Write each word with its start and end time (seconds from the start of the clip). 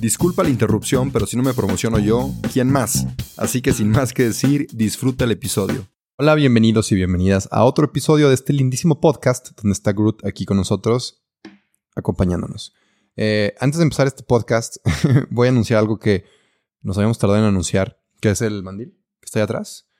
Disculpa 0.00 0.42
la 0.42 0.48
interrupción, 0.48 1.12
pero 1.12 1.26
si 1.26 1.36
no 1.36 1.42
me 1.42 1.52
promociono 1.52 1.98
yo, 1.98 2.30
¿quién 2.54 2.72
más? 2.72 3.06
Así 3.36 3.60
que 3.60 3.74
sin 3.74 3.90
más 3.90 4.14
que 4.14 4.22
decir, 4.22 4.66
disfruta 4.72 5.24
el 5.26 5.32
episodio. 5.32 5.86
Hola, 6.16 6.34
bienvenidos 6.34 6.90
y 6.90 6.94
bienvenidas 6.94 7.50
a 7.52 7.64
otro 7.64 7.84
episodio 7.84 8.28
de 8.28 8.34
este 8.34 8.54
lindísimo 8.54 8.98
podcast 8.98 9.50
donde 9.60 9.74
está 9.74 9.92
Groot 9.92 10.24
aquí 10.24 10.46
con 10.46 10.56
nosotros, 10.56 11.22
acompañándonos. 11.94 12.72
Eh, 13.14 13.54
antes 13.60 13.76
de 13.76 13.82
empezar 13.82 14.06
este 14.06 14.22
podcast, 14.22 14.78
voy 15.30 15.48
a 15.48 15.50
anunciar 15.50 15.80
algo 15.80 15.98
que 15.98 16.24
nos 16.80 16.96
habíamos 16.96 17.18
tardado 17.18 17.40
en 17.40 17.44
anunciar, 17.44 18.00
que 18.22 18.30
es 18.30 18.40
el 18.40 18.62
mandil 18.62 18.96
que 19.20 19.26
está 19.26 19.40
ahí 19.40 19.44
atrás. 19.44 19.90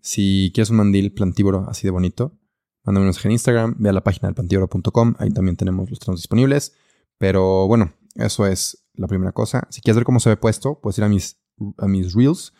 Si 0.00 0.52
quieres 0.54 0.70
un 0.70 0.76
mandil 0.76 1.12
plantívoro 1.12 1.66
así 1.68 1.84
de 1.84 1.90
bonito, 1.90 2.38
mándame 2.84 3.08
un 3.08 3.14
en 3.24 3.32
Instagram, 3.32 3.74
ve 3.80 3.88
a 3.88 3.92
la 3.92 4.04
página 4.04 4.28
del 4.28 4.36
plantívoro.com, 4.36 5.14
ahí 5.18 5.30
también 5.30 5.56
tenemos 5.56 5.90
los 5.90 5.98
trenos 5.98 6.20
disponibles. 6.20 6.74
Pero 7.18 7.66
bueno, 7.66 7.92
eso 8.14 8.46
es 8.46 8.87
la 8.98 9.06
primera 9.06 9.32
cosa. 9.32 9.66
Si 9.70 9.80
quieres 9.80 9.96
ver 9.96 10.04
cómo 10.04 10.20
se 10.20 10.28
ve 10.28 10.36
puesto, 10.36 10.80
puedes 10.80 10.98
ir 10.98 11.04
a 11.04 11.08
mis, 11.08 11.38
a 11.78 11.86
mis 11.86 12.14
reels, 12.14 12.52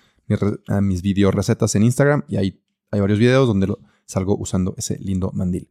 a 0.68 0.80
mis 0.80 1.02
video 1.02 1.30
recetas 1.30 1.74
en 1.74 1.82
Instagram 1.82 2.24
y 2.28 2.36
ahí 2.36 2.62
hay 2.90 3.00
varios 3.00 3.18
videos 3.18 3.46
donde 3.46 3.74
salgo 4.06 4.36
usando 4.38 4.74
ese 4.76 4.98
lindo 4.98 5.30
mandil. 5.32 5.68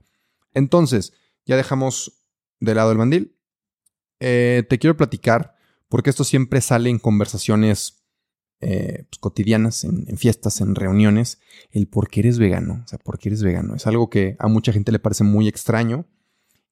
Entonces, 0.53 1.13
ya 1.45 1.55
dejamos 1.55 2.23
de 2.59 2.75
lado 2.75 2.91
el 2.91 2.97
mandil. 2.97 3.35
Eh, 4.19 4.63
te 4.69 4.79
quiero 4.79 4.97
platicar, 4.97 5.55
porque 5.89 6.09
esto 6.09 6.23
siempre 6.23 6.61
sale 6.61 6.89
en 6.89 6.99
conversaciones 6.99 8.03
eh, 8.59 9.05
pues, 9.09 9.19
cotidianas, 9.19 9.83
en, 9.83 10.17
fiestas, 10.17 10.61
en 10.61 10.75
reuniones, 10.75 11.39
el 11.71 11.87
por 11.87 12.09
qué 12.09 12.21
eres 12.21 12.39
vegano. 12.39 12.81
O 12.83 12.87
sea, 12.87 12.99
por 12.99 13.19
qué 13.19 13.29
eres 13.29 13.43
vegano. 13.43 13.75
Es 13.75 13.87
algo 13.87 14.09
que 14.09 14.35
a 14.39 14.47
mucha 14.47 14.73
gente 14.73 14.91
le 14.91 14.99
parece 14.99 15.23
muy 15.23 15.47
extraño. 15.47 16.05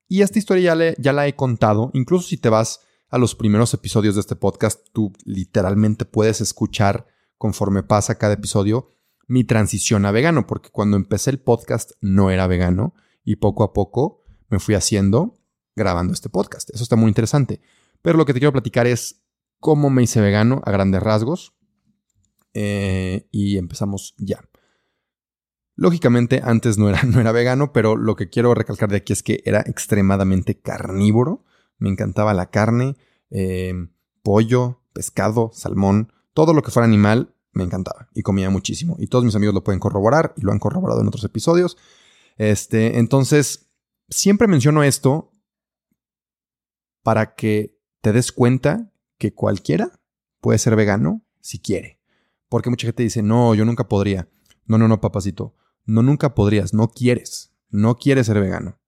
Y 0.07 0.21
esta 0.21 0.37
historia 0.37 0.75
ya, 0.75 0.95
ya 0.97 1.13
la 1.13 1.27
he 1.27 1.35
contado, 1.35 1.89
incluso 1.93 2.27
si 2.27 2.37
te 2.37 2.49
vas 2.49 2.81
a 3.09 3.17
los 3.17 3.35
primeros 3.35 3.73
episodios 3.73 4.15
de 4.15 4.21
este 4.21 4.35
podcast, 4.35 4.87
tú 4.93 5.13
literalmente 5.23 6.05
puedes 6.05 6.41
escuchar 6.41 7.07
conforme 7.37 7.83
pasa 7.83 8.17
cada 8.17 8.33
episodio 8.33 8.89
mi 9.27 9.43
transición 9.43 10.05
a 10.05 10.11
vegano, 10.11 10.47
porque 10.47 10.69
cuando 10.69 10.97
empecé 10.97 11.31
el 11.31 11.39
podcast 11.39 11.91
no 12.01 12.29
era 12.29 12.47
vegano 12.47 12.93
y 13.23 13.37
poco 13.37 13.63
a 13.63 13.73
poco 13.73 14.23
me 14.49 14.59
fui 14.59 14.75
haciendo 14.75 15.39
grabando 15.75 16.13
este 16.13 16.29
podcast. 16.29 16.69
Eso 16.73 16.83
está 16.83 16.95
muy 16.95 17.09
interesante. 17.09 17.61
Pero 18.01 18.17
lo 18.17 18.25
que 18.25 18.33
te 18.33 18.39
quiero 18.39 18.53
platicar 18.53 18.87
es 18.87 19.23
cómo 19.59 19.89
me 19.89 20.03
hice 20.03 20.21
vegano 20.21 20.61
a 20.65 20.71
grandes 20.71 21.01
rasgos. 21.01 21.53
Eh, 22.53 23.27
y 23.31 23.57
empezamos 23.57 24.15
ya. 24.17 24.47
Lógicamente 25.75 26.41
antes 26.43 26.77
no 26.77 26.87
era, 26.87 27.03
no 27.07 27.19
era 27.19 27.31
vegano, 27.31 27.73
pero 27.73 27.97
lo 27.97 28.15
que 28.15 28.29
quiero 28.29 28.53
recalcar 28.53 28.89
de 28.89 28.97
aquí 28.97 29.13
es 29.13 29.23
que 29.23 29.41
era 29.45 29.61
extremadamente 29.61 30.59
carnívoro 30.61 31.43
me 31.77 31.89
encantaba 31.89 32.33
la 32.33 32.49
carne, 32.49 32.95
em, 33.29 33.91
pollo, 34.23 34.81
pescado, 34.93 35.51
salmón, 35.53 36.11
todo 36.33 36.53
lo 36.53 36.61
que 36.61 36.71
fuera 36.71 36.85
animal 36.85 37.35
me 37.51 37.63
encantaba 37.63 38.09
y 38.13 38.21
comía 38.21 38.49
muchísimo. 38.49 38.95
Y 38.99 39.07
todos 39.07 39.23
mis 39.23 39.35
amigos 39.35 39.55
lo 39.55 39.63
pueden 39.63 39.79
corroborar 39.79 40.33
y 40.37 40.41
lo 40.41 40.51
han 40.51 40.59
corroborado 40.59 41.01
en 41.01 41.07
otros 41.07 41.23
episodios. 41.23 41.77
Este, 42.37 42.99
entonces, 42.99 43.69
siempre 44.09 44.47
menciono 44.47 44.83
esto 44.83 45.31
para 47.01 47.35
que 47.35 47.79
te 48.01 48.11
des 48.13 48.31
cuenta 48.31 48.91
que 49.17 49.33
cualquiera 49.33 49.99
puede 50.41 50.59
ser 50.59 50.75
vegano 50.75 51.23
si 51.39 51.59
quiere. 51.59 51.99
Porque 52.49 52.69
mucha 52.69 52.87
gente 52.87 53.03
dice, 53.03 53.21
no, 53.21 53.55
yo 53.55 53.65
nunca 53.65 53.87
podría. 53.87 54.27
No, 54.65 54.77
no, 54.77 54.87
no, 54.87 55.01
papacito. 55.01 55.55
No, 55.85 56.01
nunca 56.03 56.35
podrías. 56.35 56.73
No 56.73 56.89
quieres. 56.89 57.53
No 57.69 57.95
quieres 57.95 58.27
ser 58.27 58.39
vegano. 58.39 58.79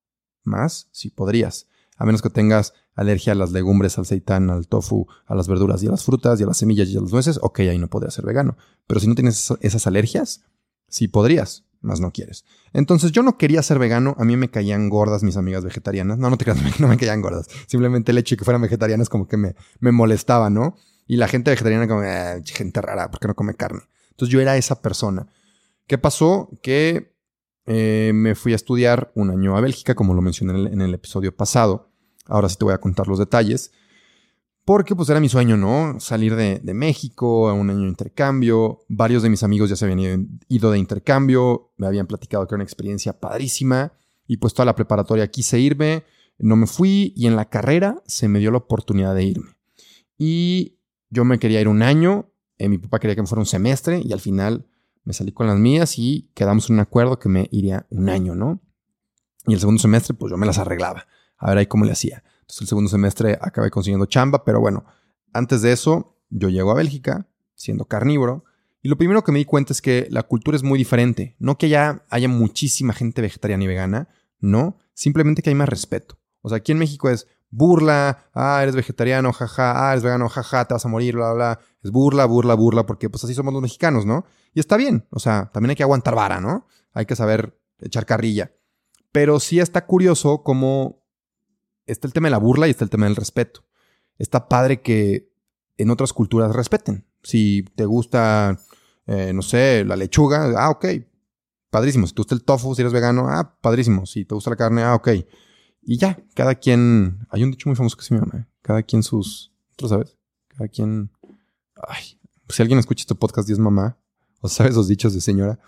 Más 0.43 0.89
si 0.91 1.09
podrías 1.09 1.67
a 1.97 2.05
menos 2.05 2.21
que 2.21 2.29
tengas 2.29 2.73
alergia 2.95 3.33
a 3.33 3.35
las 3.35 3.51
legumbres, 3.51 3.97
al 3.97 4.05
seitán, 4.05 4.49
al 4.49 4.67
tofu, 4.67 5.07
a 5.25 5.35
las 5.35 5.47
verduras 5.47 5.83
y 5.83 5.87
a 5.87 5.91
las 5.91 6.03
frutas 6.03 6.39
y 6.39 6.43
a 6.43 6.47
las 6.47 6.57
semillas 6.57 6.89
y 6.89 6.97
a 6.97 7.01
las 7.01 7.11
nueces, 7.11 7.39
ok, 7.41 7.59
ahí 7.59 7.77
no 7.77 7.89
podrías 7.89 8.13
ser 8.13 8.25
vegano. 8.25 8.57
Pero 8.87 8.99
si 8.99 9.07
no 9.07 9.15
tienes 9.15 9.53
esas 9.61 9.87
alergias, 9.87 10.43
sí 10.87 11.07
podrías, 11.07 11.65
más 11.81 11.99
no 11.99 12.11
quieres. 12.11 12.45
Entonces 12.73 13.11
yo 13.11 13.23
no 13.23 13.37
quería 13.37 13.61
ser 13.63 13.79
vegano, 13.79 14.15
a 14.17 14.25
mí 14.25 14.37
me 14.37 14.49
caían 14.49 14.89
gordas 14.89 15.23
mis 15.23 15.37
amigas 15.37 15.63
vegetarianas. 15.63 16.17
No, 16.17 16.29
no 16.29 16.37
te 16.37 16.45
creas, 16.45 16.59
no 16.79 16.87
me 16.87 16.97
caían 16.97 17.21
gordas. 17.21 17.47
Simplemente 17.67 18.11
el 18.11 18.17
hecho 18.17 18.35
de 18.35 18.39
que 18.39 18.45
fueran 18.45 18.61
vegetarianas 18.61 19.09
como 19.09 19.27
que 19.27 19.37
me, 19.37 19.55
me 19.79 19.91
molestaba, 19.91 20.49
¿no? 20.49 20.75
Y 21.07 21.17
la 21.17 21.27
gente 21.27 21.51
vegetariana 21.51 21.87
como, 21.87 22.03
eh, 22.03 22.41
gente 22.45 22.81
rara, 22.81 23.09
¿por 23.09 23.19
qué 23.19 23.27
no 23.27 23.35
come 23.35 23.55
carne? 23.55 23.81
Entonces 24.11 24.33
yo 24.33 24.41
era 24.41 24.57
esa 24.57 24.81
persona. 24.81 25.27
¿Qué 25.87 25.97
pasó? 25.97 26.49
Que 26.61 27.15
eh, 27.65 28.11
me 28.13 28.35
fui 28.35 28.53
a 28.53 28.55
estudiar 28.55 29.11
un 29.13 29.29
año 29.29 29.55
a 29.55 29.61
Bélgica, 29.61 29.95
como 29.95 30.13
lo 30.13 30.21
mencioné 30.21 30.71
en 30.71 30.81
el, 30.81 30.93
episodio 30.93 31.35
pasado. 31.35 31.86
Ahora 32.27 32.49
sí 32.49 32.57
te 32.57 32.65
voy 32.65 32.73
a 32.73 32.79
contar 32.79 33.07
los 33.07 33.19
detalles. 33.19 33.71
Porque 34.65 34.95
pues 34.95 35.09
era 35.09 35.21
mi 35.21 35.29
sueño, 35.29 35.55
¿no? 35.55 35.97
Salir 35.99 36.35
de, 36.35 36.59
México 36.73 37.47
a 37.47 37.53
un 37.53 37.69
año 37.69 37.83
de 37.83 37.87
intercambio. 37.87 38.79
Varios 38.89 39.23
de 39.23 39.29
mis 39.29 39.43
amigos 39.43 39.69
ya 39.69 39.77
se 39.77 39.85
habían 39.85 40.39
ido 40.49 40.71
de 40.71 40.77
intercambio. 40.77 41.71
Me 41.77 41.87
habían 41.87 42.05
platicado 42.05 42.45
que 42.45 42.53
era 42.53 42.57
una 42.57 42.65
experiencia 42.65 43.17
padrísima. 43.17 43.93
Y 44.27 44.37
pues 44.37 44.53
toda 44.53 44.65
la 44.65 44.75
preparatoria 44.75 45.31
quise 45.31 45.57
irme. 45.59 46.03
No 46.37 46.55
me 46.57 46.67
fui 46.67 47.13
y 47.15 47.27
en 47.27 47.35
la 47.35 47.45
carrera 47.49 48.03
se 48.05 48.27
me 48.27 48.39
dio 48.39 48.51
la 48.51 48.57
oportunidad 48.57 49.15
de 49.15 49.23
irme. 49.23 49.55
Y 50.17 50.77
yo 51.09 51.23
me 51.23 51.39
quería 51.39 51.61
ir 51.61 51.67
un 51.67 51.81
año. 51.81 52.29
Eh, 52.57 52.67
mi 52.67 52.77
papá 52.77 52.99
quería 52.99 53.15
que 53.15 53.21
me 53.21 53.27
fuera 53.27 53.39
un 53.39 53.45
semestre 53.45 54.01
y 54.03 54.11
al 54.11 54.19
final 54.19 54.67
me 55.05 55.13
salí 55.13 55.31
con 55.31 55.47
las 55.47 55.57
mías 55.57 55.97
y 55.97 56.29
quedamos 56.33 56.69
en 56.69 56.75
un 56.75 56.79
acuerdo 56.81 57.19
que 57.19 57.29
me 57.29 57.47
iría 57.51 57.85
un 57.89 58.09
año, 58.09 58.35
¿no? 58.35 58.59
Y 59.45 59.53
el 59.53 59.59
segundo 59.61 59.81
semestre, 59.81 60.13
pues 60.13 60.29
yo 60.31 60.37
me 60.37 60.45
las 60.45 60.57
arreglaba. 60.57 61.07
A 61.37 61.49
ver 61.49 61.59
ahí 61.59 61.65
cómo 61.67 61.85
le 61.85 61.91
hacía. 61.91 62.23
Entonces 62.41 62.61
el 62.61 62.67
segundo 62.67 62.89
semestre 62.89 63.37
acabé 63.41 63.69
consiguiendo 63.69 64.05
chamba, 64.05 64.43
pero 64.43 64.59
bueno, 64.59 64.85
antes 65.33 65.61
de 65.61 65.71
eso, 65.71 66.17
yo 66.29 66.49
llego 66.49 66.71
a 66.71 66.75
Bélgica, 66.75 67.27
siendo 67.55 67.85
carnívoro, 67.85 68.45
y 68.81 68.89
lo 68.89 68.97
primero 68.97 69.23
que 69.23 69.31
me 69.31 69.39
di 69.39 69.45
cuenta 69.45 69.73
es 69.73 69.81
que 69.81 70.07
la 70.09 70.23
cultura 70.23 70.55
es 70.55 70.63
muy 70.63 70.77
diferente. 70.77 71.35
No 71.39 71.57
que 71.57 71.67
ya 71.67 72.05
haya 72.09 72.29
muchísima 72.29 72.93
gente 72.93 73.21
vegetariana 73.21 73.63
y 73.63 73.67
vegana, 73.67 74.07
no, 74.39 74.77
simplemente 74.93 75.41
que 75.41 75.49
hay 75.49 75.55
más 75.55 75.67
respeto. 75.67 76.19
O 76.41 76.49
sea, 76.49 76.59
aquí 76.59 76.71
en 76.71 76.77
México 76.77 77.09
es 77.09 77.27
burla, 77.49 78.29
ah, 78.33 78.59
eres 78.61 78.75
vegetariano, 78.75 79.33
jaja, 79.33 79.89
ah, 79.89 79.91
eres 79.91 80.03
vegano, 80.03 80.29
jaja, 80.29 80.65
te 80.65 80.73
vas 80.73 80.85
a 80.85 80.89
morir, 80.89 81.15
bla, 81.15 81.33
bla. 81.33 81.59
Es 81.83 81.91
burla, 81.91 82.25
burla, 82.25 82.53
burla, 82.53 82.85
porque 82.85 83.09
pues 83.09 83.23
así 83.23 83.33
somos 83.33 83.53
los 83.53 83.61
mexicanos, 83.61 84.05
¿no? 84.05 84.25
Y 84.53 84.59
está 84.59 84.77
bien, 84.77 85.05
o 85.11 85.19
sea, 85.19 85.49
también 85.53 85.71
hay 85.71 85.75
que 85.75 85.83
aguantar 85.83 86.15
vara, 86.15 86.39
¿no? 86.39 86.67
Hay 86.93 87.05
que 87.05 87.15
saber 87.15 87.59
echar 87.79 88.05
carrilla. 88.05 88.51
Pero 89.11 89.39
sí 89.39 89.59
está 89.59 89.85
curioso 89.85 90.43
cómo 90.43 91.03
está 91.87 92.07
el 92.07 92.13
tema 92.13 92.27
de 92.27 92.31
la 92.31 92.37
burla 92.37 92.67
y 92.67 92.71
está 92.71 92.83
el 92.83 92.89
tema 92.89 93.05
del 93.05 93.15
respeto. 93.15 93.63
Está 94.17 94.47
padre 94.47 94.81
que 94.81 95.31
en 95.77 95.89
otras 95.89 96.13
culturas 96.13 96.55
respeten. 96.55 97.05
Si 97.23 97.63
te 97.75 97.85
gusta, 97.85 98.59
eh, 99.05 99.31
no 99.33 99.41
sé, 99.41 99.83
la 99.85 99.95
lechuga, 99.95 100.53
ah, 100.57 100.69
ok, 100.69 100.85
padrísimo. 101.69 102.07
Si 102.07 102.13
te 102.13 102.21
gusta 102.21 102.35
el 102.35 102.43
tofu, 102.43 102.75
si 102.75 102.81
eres 102.81 102.93
vegano, 102.93 103.27
ah, 103.29 103.57
padrísimo. 103.61 104.05
Si 104.05 104.25
te 104.25 104.35
gusta 104.35 104.51
la 104.51 104.55
carne, 104.55 104.83
ah, 104.83 104.95
ok. 104.95 105.09
Y 105.81 105.97
ya, 105.97 106.17
cada 106.35 106.55
quien. 106.55 107.25
Hay 107.29 107.43
un 107.43 107.51
dicho 107.51 107.69
muy 107.69 107.75
famoso 107.75 107.95
que 107.95 108.03
se 108.03 108.13
me 108.13 108.19
llama, 108.19 108.47
cada 108.61 108.83
quien 108.83 109.03
sus. 109.03 109.53
¿Tú 109.75 109.87
sabes? 109.87 110.17
Cada 110.49 110.67
quien. 110.67 111.11
Ay, 111.87 112.19
si 112.49 112.61
alguien 112.61 112.79
escucha 112.79 113.01
este 113.01 113.15
podcast 113.15 113.49
y 113.49 113.53
es 113.53 113.59
mamá, 113.59 113.97
o 114.41 114.49
sabes 114.49 114.75
los 114.75 114.87
dichos 114.87 115.13
de 115.13 115.21
señora. 115.21 115.59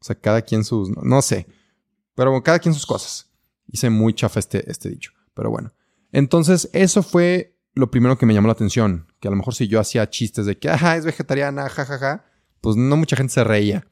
O 0.00 0.04
sea, 0.04 0.16
cada 0.18 0.42
quien 0.42 0.64
sus. 0.64 0.90
No, 0.90 1.22
sé. 1.22 1.46
Pero 2.14 2.42
cada 2.42 2.58
quien 2.58 2.74
sus 2.74 2.86
cosas. 2.86 3.28
Hice 3.70 3.90
muy 3.90 4.14
chafa 4.14 4.40
este, 4.40 4.70
este 4.70 4.88
dicho. 4.88 5.12
Pero 5.38 5.50
bueno. 5.50 5.72
Entonces, 6.10 6.68
eso 6.72 7.04
fue 7.04 7.56
lo 7.74 7.92
primero 7.92 8.18
que 8.18 8.26
me 8.26 8.34
llamó 8.34 8.48
la 8.48 8.54
atención. 8.54 9.06
Que 9.20 9.28
a 9.28 9.30
lo 9.30 9.36
mejor 9.36 9.54
si 9.54 9.68
yo 9.68 9.78
hacía 9.78 10.10
chistes 10.10 10.46
de 10.46 10.58
que, 10.58 10.68
ajá, 10.68 10.96
es 10.96 11.04
vegetariana, 11.04 11.68
jajaja, 11.68 12.24
pues 12.60 12.74
no 12.74 12.96
mucha 12.96 13.14
gente 13.14 13.32
se 13.34 13.44
reía. 13.44 13.86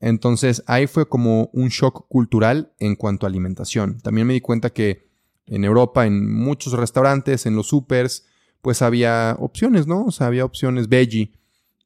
Entonces, 0.00 0.64
ahí 0.66 0.88
fue 0.88 1.08
como 1.08 1.48
un 1.52 1.68
shock 1.68 2.08
cultural 2.08 2.72
en 2.80 2.96
cuanto 2.96 3.24
a 3.24 3.28
alimentación. 3.28 4.00
También 4.00 4.26
me 4.26 4.32
di 4.32 4.40
cuenta 4.40 4.70
que 4.70 5.08
en 5.46 5.62
Europa, 5.62 6.06
en 6.06 6.28
muchos 6.28 6.72
restaurantes, 6.72 7.46
en 7.46 7.54
los 7.54 7.68
supers, 7.68 8.26
pues 8.62 8.82
había 8.82 9.36
opciones, 9.38 9.86
¿no? 9.86 10.06
O 10.06 10.10
sea, 10.10 10.26
había 10.26 10.44
opciones 10.44 10.88
veggie 10.88 11.32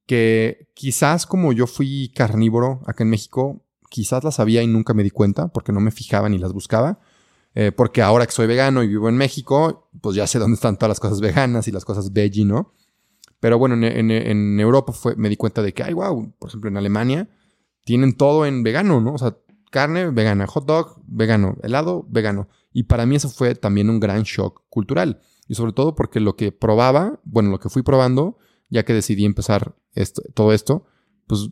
que 0.07 0.71
quizás 0.73 1.27
como 1.27 1.53
yo 1.53 1.67
fui 1.67 2.11
carnívoro 2.15 2.81
acá 2.87 3.05
en 3.05 3.11
México, 3.11 3.67
quizás 3.91 4.25
las 4.25 4.41
había 4.41 4.63
y 4.63 4.67
nunca 4.67 4.95
me 4.95 5.03
di 5.03 5.11
cuenta 5.11 5.49
porque 5.49 5.73
no 5.73 5.81
me 5.81 5.91
fijaba 5.91 6.31
ni 6.31 6.39
las 6.39 6.55
buscaba. 6.55 7.01
Eh, 7.55 7.71
porque 7.71 8.03
ahora 8.03 8.27
que 8.27 8.33
soy 8.33 8.47
vegano 8.47 8.83
y 8.83 8.89
vivo 8.89 9.09
en 9.09 9.17
México, 9.17 9.89
pues 10.01 10.17
ya 10.17 10.27
sé 10.27 10.39
dónde 10.39 10.57
están 10.57 10.77
todas 10.77 10.89
las 10.89 11.01
cosas 11.01 11.21
veganas 11.21 11.69
y 11.69 11.73
las 11.73 11.85
cosas 11.85 12.13
veggie, 12.13 12.45
¿no? 12.45 12.73
Pero 13.39 13.59
bueno, 13.59 13.75
en, 13.87 14.59
Europa 14.59 14.93
fue, 14.93 15.17
me 15.17 15.29
di 15.29 15.37
cuenta 15.37 15.63
de 15.63 15.73
que, 15.75 15.83
ay, 15.83 15.93
wow, 15.93 16.33
por 16.39 16.49
ejemplo, 16.49 16.71
en 16.71 16.77
Alemania 16.77 17.29
tienen 17.85 18.17
todo 18.17 18.47
en 18.47 18.63
vegano, 18.63 19.01
¿no? 19.01 19.15
O 19.15 19.19
sea, 19.19 19.37
carne 19.71 20.11
vegana, 20.11 20.47
hot 20.47 20.65
dog 20.65 21.03
vegano, 21.07 21.57
helado 21.63 22.07
vegano. 22.09 22.49
Y 22.73 22.85
para 22.85 23.07
mí 23.07 23.17
eso 23.17 23.29
fue 23.29 23.55
también 23.55 23.91
un 23.91 24.01
gran 24.01 24.23
shock 24.23 24.63
cultural. 24.71 25.21
Y 25.47 25.55
sobre 25.57 25.73
todo 25.73 25.95
porque 25.95 26.21
lo 26.21 26.37
que 26.37 26.53
probaba, 26.53 27.21
bueno, 27.25 27.51
lo 27.51 27.61
que 27.61 27.69
fui 27.69 27.83
probando, 27.83 28.39
ya 28.71 28.85
que 28.85 28.95
decidí 28.95 29.25
empezar 29.25 29.77
esto, 29.93 30.23
todo 30.33 30.53
esto, 30.53 30.87
pues 31.27 31.51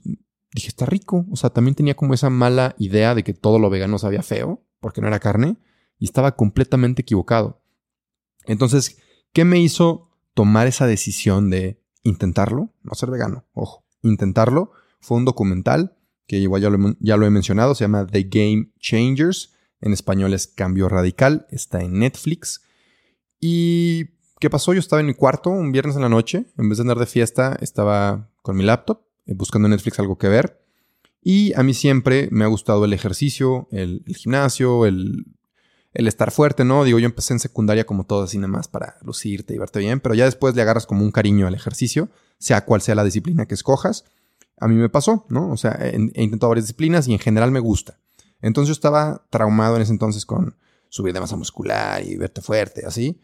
dije, 0.55 0.69
está 0.69 0.87
rico. 0.87 1.27
O 1.31 1.37
sea, 1.37 1.51
también 1.51 1.75
tenía 1.75 1.95
como 1.95 2.15
esa 2.15 2.31
mala 2.31 2.75
idea 2.79 3.15
de 3.15 3.23
que 3.23 3.35
todo 3.35 3.59
lo 3.59 3.71
vegano 3.71 3.99
sabía 3.99 4.23
feo, 4.23 4.63
porque 4.81 5.01
no 5.01 5.09
era 5.09 5.21
carne, 5.21 5.59
y 6.03 6.07
estaba 6.07 6.35
completamente 6.35 7.03
equivocado. 7.03 7.63
Entonces, 8.47 8.99
¿qué 9.33 9.45
me 9.45 9.61
hizo 9.61 10.11
tomar 10.35 10.67
esa 10.67 10.89
decisión 10.89 11.49
de 11.49 11.81
intentarlo? 12.03 12.75
No 12.83 12.95
ser 12.95 13.09
vegano, 13.09 13.45
ojo, 13.53 13.85
intentarlo. 14.03 14.73
Fue 14.99 15.17
un 15.17 15.25
documental 15.25 15.97
que 16.27 16.39
igual 16.39 16.61
ya 16.61 17.17
lo, 17.17 17.27
he 17.27 17.31
mencionado, 17.31 17.77
se 17.77 17.85
llama 17.85 18.05
The 18.05 18.25
Game 18.25 18.73
Changers, 18.81 19.53
en 19.81 19.93
español 19.93 20.35
es 20.35 20.49
Cambio 20.49 20.89
Radical, 20.89 21.47
está 21.51 21.83
en 21.83 22.01
Netflix. 22.01 22.63
¿Y 23.39 24.07
qué 24.41 24.51
pasó? 24.51 24.73
Yo 24.73 24.81
estaba 24.81 24.99
en 24.99 25.07
mi 25.07 25.15
cuarto 25.15 25.51
un 25.51 25.71
viernes 25.71 25.95
en 25.95 26.03
la 26.03 26.09
noche, 26.09 26.47
en 26.59 26.69
vez 26.69 26.79
de 26.79 26.83
andar 26.83 26.99
de 26.99 27.07
fiesta, 27.07 27.57
estaba 27.61 28.29
con 28.43 28.57
mi 28.57 28.65
laptop, 28.65 29.03
eh, 29.27 29.35
buscando 29.35 29.69
en 29.69 29.71
Netflix 29.71 30.01
algo 30.01 30.19
que 30.19 30.27
ver. 30.27 30.65
Y 31.23 31.53
a 31.55 31.63
mí 31.63 31.75
siempre 31.75 32.29
me 32.33 32.43
ha 32.43 32.49
gustado 32.49 32.85
el 32.85 32.93
ejercicio, 32.93 33.69
el, 33.71 34.03
gimnasio, 34.17 34.85
el, 34.85 35.27
el, 35.93 36.09
estar 36.09 36.31
fuerte, 36.31 36.65
¿no? 36.65 36.85
Digo, 36.85 36.99
yo 36.99 37.07
empecé 37.07 37.35
en 37.35 37.41
secundaria 37.41 37.85
como 37.85 38.05
todo 38.05 38.25
así 38.25 38.39
nada 38.39 38.49
más 38.49 38.69
para 38.69 38.97
lucirte 39.03 39.55
y 39.55 39.59
verte 39.59 39.79
bien, 39.79 40.01
pero 40.01 40.15
ya 40.15 40.25
después 40.25 40.55
le 40.55 40.63
agarras 40.63 40.87
como 40.87 41.05
un 41.05 41.11
cariño 41.11 41.47
al 41.47 41.55
ejercicio, 41.55 42.09
sea 42.39 42.65
cual 42.65 42.81
sea 42.81 42.95
la 42.95 43.05
disciplina 43.05 43.47
que 43.47 43.55
escojas 43.55 44.05
a 44.63 44.69
mí 44.69 44.77
me 44.77 44.89
pasó, 44.89 45.27
¿no? 45.29 45.51
O 45.51 45.57
sea, 45.57 45.77
he, 45.81 45.97
intentado 45.97 46.51
varias 46.51 46.67
disciplinas 46.67 47.09
y 47.09 47.13
en 47.13 47.19
general 47.19 47.51
me 47.51 47.59
gusta. 47.59 47.99
Entonces 48.41 48.69
yo 48.69 48.73
estaba 48.73 49.27
traumado 49.29 49.75
en 49.75 49.83
ese 49.83 49.91
entonces 49.91 50.25
con 50.25 50.57
subir 50.89 51.13
de 51.13 51.19
masa 51.19 51.35
muscular 51.35 52.01
y 52.07 52.17
verte 52.17 52.43
fuerte, 52.43 52.87
así. 52.87 53.21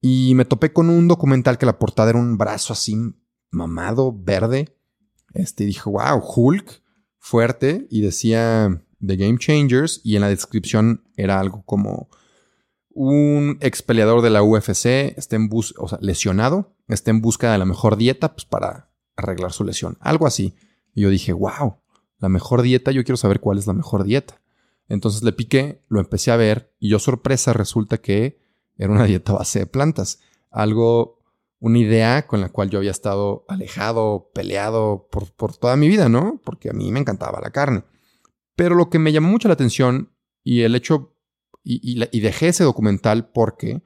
Y 0.00 0.34
me 0.34 0.46
topé 0.46 0.72
con 0.72 0.88
un 0.88 1.08
documental 1.08 1.58
que 1.58 1.66
la 1.66 1.78
portada 1.78 2.08
era 2.08 2.18
un 2.18 2.38
brazo 2.38 2.72
así 2.72 2.96
mamado, 3.50 4.14
verde. 4.18 4.74
Este, 5.34 5.64
y 5.64 5.66
dije, 5.66 5.82
wow, 5.84 6.22
Hulk, 6.24 6.82
fuerte. 7.18 7.86
Y 7.90 8.00
decía 8.00 8.82
The 9.06 9.16
Game 9.16 9.38
Changers. 9.38 10.00
Y 10.04 10.16
en 10.16 10.22
la 10.22 10.28
descripción 10.28 11.04
era 11.16 11.40
algo 11.40 11.62
como 11.64 12.08
un 12.94 13.58
ex 13.60 13.82
peleador 13.82 14.22
de 14.22 14.30
la 14.30 14.42
UFC, 14.42 15.16
está 15.16 15.36
en 15.36 15.48
bus 15.48 15.74
o 15.78 15.88
sea, 15.88 15.98
lesionado, 16.00 16.74
está 16.88 17.10
en 17.10 17.20
busca 17.20 17.52
de 17.52 17.58
la 17.58 17.64
mejor 17.64 17.96
dieta 17.96 18.34
pues, 18.34 18.44
para 18.44 18.90
arreglar 19.16 19.52
su 19.52 19.64
lesión. 19.64 19.96
Algo 20.00 20.26
así. 20.26 20.54
Y 20.94 21.02
yo 21.02 21.10
dije, 21.10 21.32
wow, 21.32 21.76
la 22.18 22.28
mejor 22.28 22.62
dieta, 22.62 22.90
yo 22.90 23.04
quiero 23.04 23.16
saber 23.16 23.40
cuál 23.40 23.58
es 23.58 23.66
la 23.66 23.72
mejor 23.72 24.04
dieta. 24.04 24.40
Entonces 24.88 25.22
le 25.22 25.32
piqué, 25.32 25.82
lo 25.88 26.00
empecé 26.00 26.30
a 26.30 26.36
ver 26.36 26.74
y 26.78 26.90
yo 26.90 26.98
sorpresa 26.98 27.52
resulta 27.52 27.98
que 27.98 28.40
era 28.76 28.92
una 28.92 29.04
dieta 29.04 29.32
base 29.32 29.60
de 29.60 29.66
plantas. 29.66 30.20
Algo, 30.50 31.18
una 31.60 31.78
idea 31.78 32.26
con 32.26 32.40
la 32.40 32.50
cual 32.50 32.68
yo 32.68 32.78
había 32.78 32.90
estado 32.90 33.44
alejado, 33.48 34.30
peleado 34.34 35.08
por, 35.10 35.32
por 35.32 35.56
toda 35.56 35.76
mi 35.76 35.88
vida, 35.88 36.08
¿no? 36.08 36.40
Porque 36.44 36.68
a 36.68 36.72
mí 36.72 36.92
me 36.92 37.00
encantaba 37.00 37.40
la 37.40 37.50
carne. 37.50 37.84
Pero 38.56 38.74
lo 38.74 38.90
que 38.90 38.98
me 38.98 39.12
llamó 39.12 39.28
mucho 39.28 39.48
la 39.48 39.54
atención 39.54 40.12
y 40.44 40.62
el 40.62 40.74
hecho, 40.74 41.14
y, 41.64 42.20
dejé 42.20 42.48
ese 42.48 42.64
documental 42.64 43.30
porque 43.30 43.82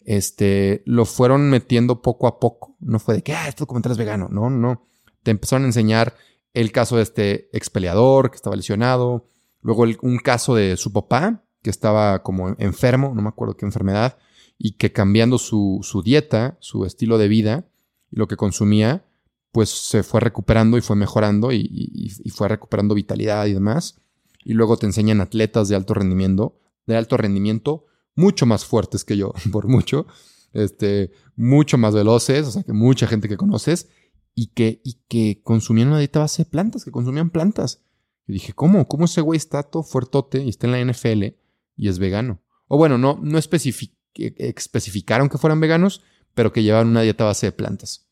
este, 0.00 0.82
lo 0.84 1.04
fueron 1.04 1.48
metiendo 1.50 2.02
poco 2.02 2.26
a 2.26 2.40
poco. 2.40 2.76
No 2.80 2.98
fue 2.98 3.16
de 3.16 3.22
que, 3.22 3.32
ah, 3.32 3.48
este 3.48 3.60
documental 3.60 3.92
es 3.92 3.98
vegano. 3.98 4.28
No, 4.30 4.50
no. 4.50 4.86
Te 5.22 5.30
empezaron 5.30 5.64
a 5.64 5.68
enseñar 5.68 6.14
el 6.54 6.72
caso 6.72 6.96
de 6.96 7.02
este 7.02 7.48
ex 7.56 7.70
peleador 7.70 8.30
que 8.30 8.36
estaba 8.36 8.56
lesionado. 8.56 9.28
Luego 9.60 9.84
un 10.02 10.18
caso 10.18 10.54
de 10.54 10.76
su 10.76 10.92
papá 10.92 11.44
que 11.62 11.70
estaba 11.70 12.22
como 12.22 12.56
enfermo, 12.58 13.12
no 13.14 13.22
me 13.22 13.28
acuerdo 13.28 13.56
qué 13.56 13.64
enfermedad, 13.64 14.18
y 14.58 14.72
que 14.72 14.92
cambiando 14.92 15.38
su, 15.38 15.78
su 15.82 16.02
dieta, 16.02 16.56
su 16.60 16.84
estilo 16.84 17.18
de 17.18 17.28
vida 17.28 17.66
y 18.10 18.16
lo 18.16 18.26
que 18.26 18.36
consumía, 18.36 19.04
pues 19.52 19.68
se 19.68 20.02
fue 20.02 20.20
recuperando 20.20 20.78
y 20.78 20.80
fue 20.80 20.96
mejorando 20.96 21.52
y, 21.52 22.10
fue 22.34 22.48
recuperando 22.48 22.94
vitalidad 22.94 23.46
y 23.46 23.52
demás. 23.52 24.00
Y 24.44 24.54
luego 24.54 24.76
te 24.78 24.86
enseñan 24.86 25.20
atletas 25.20 25.68
de 25.68 25.76
alto 25.76 25.94
rendimiento, 25.94 26.58
de 26.86 26.96
alto 26.96 27.16
rendimiento 27.16 27.84
mucho 28.16 28.46
más 28.46 28.64
fuertes 28.64 29.04
que 29.04 29.16
yo, 29.16 29.32
por 29.52 29.68
mucho, 29.68 30.06
este, 30.52 31.12
mucho 31.36 31.78
más 31.78 31.94
veloces, 31.94 32.46
o 32.48 32.50
sea, 32.50 32.62
que 32.62 32.72
mucha 32.72 33.06
gente 33.06 33.28
que 33.28 33.36
conoces, 33.36 33.88
y 34.34 34.48
que, 34.48 34.80
y 34.82 34.94
que 35.08 35.42
consumían 35.42 35.88
una 35.88 35.98
dieta 35.98 36.20
base 36.20 36.44
de 36.44 36.50
plantas, 36.50 36.84
que 36.84 36.90
consumían 36.90 37.30
plantas. 37.30 37.82
Y 38.26 38.32
dije, 38.32 38.54
¿cómo? 38.54 38.88
¿Cómo 38.88 39.04
ese 39.04 39.20
güey 39.20 39.36
está 39.36 39.62
todo 39.62 39.82
fuertote 39.82 40.42
y 40.42 40.48
está 40.48 40.66
en 40.66 40.72
la 40.72 40.92
NFL 40.92 41.36
y 41.76 41.88
es 41.88 41.98
vegano? 41.98 42.40
O 42.66 42.78
bueno, 42.78 42.96
no, 42.96 43.18
no 43.22 43.36
especificaron 43.36 45.28
que 45.28 45.38
fueran 45.38 45.60
veganos, 45.60 46.02
pero 46.34 46.52
que 46.52 46.62
llevaban 46.62 46.88
una 46.88 47.02
dieta 47.02 47.24
base 47.24 47.46
de 47.46 47.52
plantas. 47.52 48.08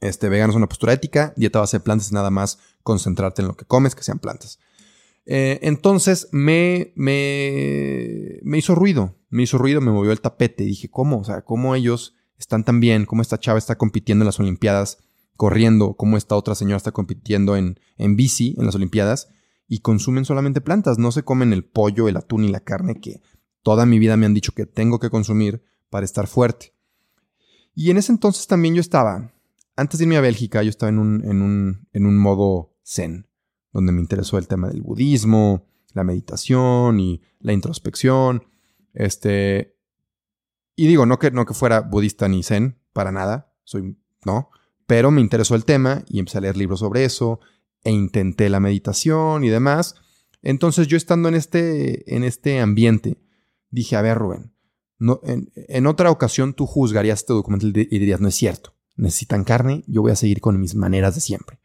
Este, 0.00 0.28
vegano 0.28 0.52
es 0.52 0.56
una 0.56 0.68
postura 0.68 0.92
ética, 0.92 1.32
dieta 1.36 1.60
base 1.60 1.78
de 1.78 1.84
plantas 1.84 2.12
nada 2.12 2.30
más 2.30 2.58
concentrarte 2.82 3.42
en 3.42 3.48
lo 3.48 3.56
que 3.56 3.64
comes, 3.64 3.94
que 3.94 4.02
sean 4.02 4.18
plantas. 4.18 4.58
Eh, 5.24 5.58
entonces 5.62 6.28
me, 6.30 6.92
me, 6.94 8.38
me 8.42 8.58
hizo 8.58 8.74
ruido, 8.74 9.16
me 9.28 9.42
hizo 9.42 9.58
ruido, 9.58 9.80
me 9.80 9.90
movió 9.90 10.12
el 10.12 10.20
tapete. 10.20 10.64
Y 10.64 10.68
dije, 10.68 10.88
¿cómo? 10.88 11.18
O 11.18 11.24
sea, 11.24 11.42
¿cómo 11.42 11.74
ellos 11.74 12.14
están 12.38 12.64
tan 12.64 12.80
bien? 12.80 13.06
¿Cómo 13.06 13.22
esta 13.22 13.38
chava 13.38 13.58
está 13.58 13.76
compitiendo 13.76 14.22
en 14.22 14.26
las 14.26 14.38
Olimpiadas 14.38 14.98
corriendo? 15.36 15.94
¿Cómo 15.94 16.16
esta 16.16 16.36
otra 16.36 16.54
señora 16.54 16.76
está 16.76 16.92
compitiendo 16.92 17.56
en, 17.56 17.80
en 17.96 18.16
bici 18.16 18.54
en 18.58 18.66
las 18.66 18.74
Olimpiadas? 18.74 19.28
Y 19.68 19.80
consumen 19.80 20.24
solamente 20.24 20.60
plantas, 20.60 20.96
no 20.98 21.10
se 21.10 21.24
comen 21.24 21.52
el 21.52 21.64
pollo, 21.64 22.08
el 22.08 22.16
atún 22.16 22.44
y 22.44 22.48
la 22.48 22.60
carne 22.60 23.00
que 23.00 23.20
toda 23.62 23.84
mi 23.84 23.98
vida 23.98 24.16
me 24.16 24.26
han 24.26 24.34
dicho 24.34 24.52
que 24.52 24.64
tengo 24.64 25.00
que 25.00 25.10
consumir 25.10 25.64
para 25.90 26.04
estar 26.04 26.28
fuerte. 26.28 26.72
Y 27.74 27.90
en 27.90 27.96
ese 27.96 28.12
entonces 28.12 28.46
también 28.46 28.76
yo 28.76 28.80
estaba, 28.80 29.32
antes 29.76 29.98
de 29.98 30.04
irme 30.04 30.16
a 30.16 30.22
Bélgica, 30.22 30.62
yo 30.62 30.70
estaba 30.70 30.90
en 30.90 30.98
un, 30.98 31.24
en 31.24 31.42
un, 31.42 31.88
en 31.92 32.06
un 32.06 32.18
modo 32.18 32.74
zen 32.84 33.28
donde 33.72 33.92
me 33.92 34.00
interesó 34.00 34.38
el 34.38 34.48
tema 34.48 34.68
del 34.68 34.80
budismo, 34.80 35.66
la 35.92 36.02
meditación 36.02 36.98
y 36.98 37.20
la 37.40 37.52
introspección. 37.52 38.44
Este, 38.94 39.76
y 40.74 40.86
digo, 40.86 41.04
no 41.04 41.18
que, 41.18 41.30
no 41.30 41.44
que 41.44 41.52
fuera 41.52 41.80
budista 41.80 42.26
ni 42.26 42.42
zen, 42.42 42.78
para 42.94 43.12
nada, 43.12 43.52
soy, 43.64 43.98
no, 44.24 44.50
pero 44.86 45.10
me 45.10 45.20
interesó 45.20 45.54
el 45.54 45.66
tema 45.66 46.04
y 46.08 46.18
empecé 46.18 46.38
a 46.38 46.40
leer 46.42 46.56
libros 46.56 46.80
sobre 46.80 47.04
eso 47.04 47.40
e 47.84 47.90
intenté 47.90 48.48
la 48.48 48.60
meditación 48.60 49.44
y 49.44 49.48
demás. 49.48 49.96
Entonces 50.42 50.86
yo 50.86 50.96
estando 50.96 51.28
en 51.28 51.34
este, 51.34 52.14
en 52.14 52.24
este 52.24 52.60
ambiente, 52.60 53.18
dije, 53.70 53.96
a 53.96 54.02
ver, 54.02 54.16
Rubén, 54.16 54.54
no, 54.98 55.20
en, 55.24 55.52
en, 55.54 55.86
otra 55.86 56.10
ocasión 56.10 56.54
tú 56.54 56.66
juzgarías 56.66 57.20
este 57.20 57.34
documento 57.34 57.66
y 57.66 57.72
dirías, 57.72 58.20
no 58.20 58.28
es 58.28 58.34
cierto, 58.34 58.75
necesitan 58.96 59.44
carne, 59.44 59.84
yo 59.86 60.02
voy 60.02 60.12
a 60.12 60.16
seguir 60.16 60.40
con 60.40 60.60
mis 60.60 60.74
maneras 60.74 61.14
de 61.14 61.20
siempre. 61.20 61.58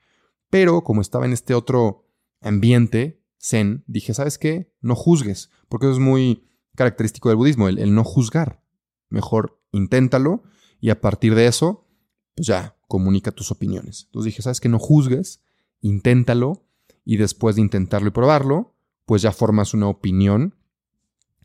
Pero 0.50 0.84
como 0.84 1.02
estaba 1.02 1.26
en 1.26 1.34
este 1.34 1.54
otro 1.54 2.06
ambiente 2.42 3.22
zen, 3.42 3.84
dije, 3.88 4.14
¿sabes 4.14 4.38
qué? 4.38 4.74
No 4.82 4.96
juzgues, 4.96 5.50
porque 5.70 5.88
eso 5.88 5.94
es 5.94 6.00
muy 6.00 6.46
característico 6.76 7.30
del 7.30 7.38
budismo, 7.38 7.68
el, 7.68 7.94
no 7.94 8.04
juzgar. 8.04 8.62
Mejor 9.10 9.62
inténtalo 9.72 10.44
y 10.80 10.90
a 10.90 11.02
partir 11.02 11.36
de 11.36 11.48
eso, 11.48 11.88
pues 12.36 12.48
ya, 12.48 12.78
comunica 12.88 13.32
tus 13.32 13.52
opiniones. 13.52 14.06
Entonces 14.08 14.26
dije, 14.26 14.42
¿sabes 14.42 14.60
qué? 14.60 14.70
No 14.70 14.80
juzgues, 14.80 15.42
inténtalo 15.80 16.66
y 17.06 17.18
después 17.18 17.56
de 17.56 17.62
intentarlo 17.62 18.10
y 18.10 18.12
probarlo, 18.12 18.76
pues 19.06 19.22
ya 19.22 19.32
formas 19.32 19.74
una 19.74 19.88
opinión 19.88 20.56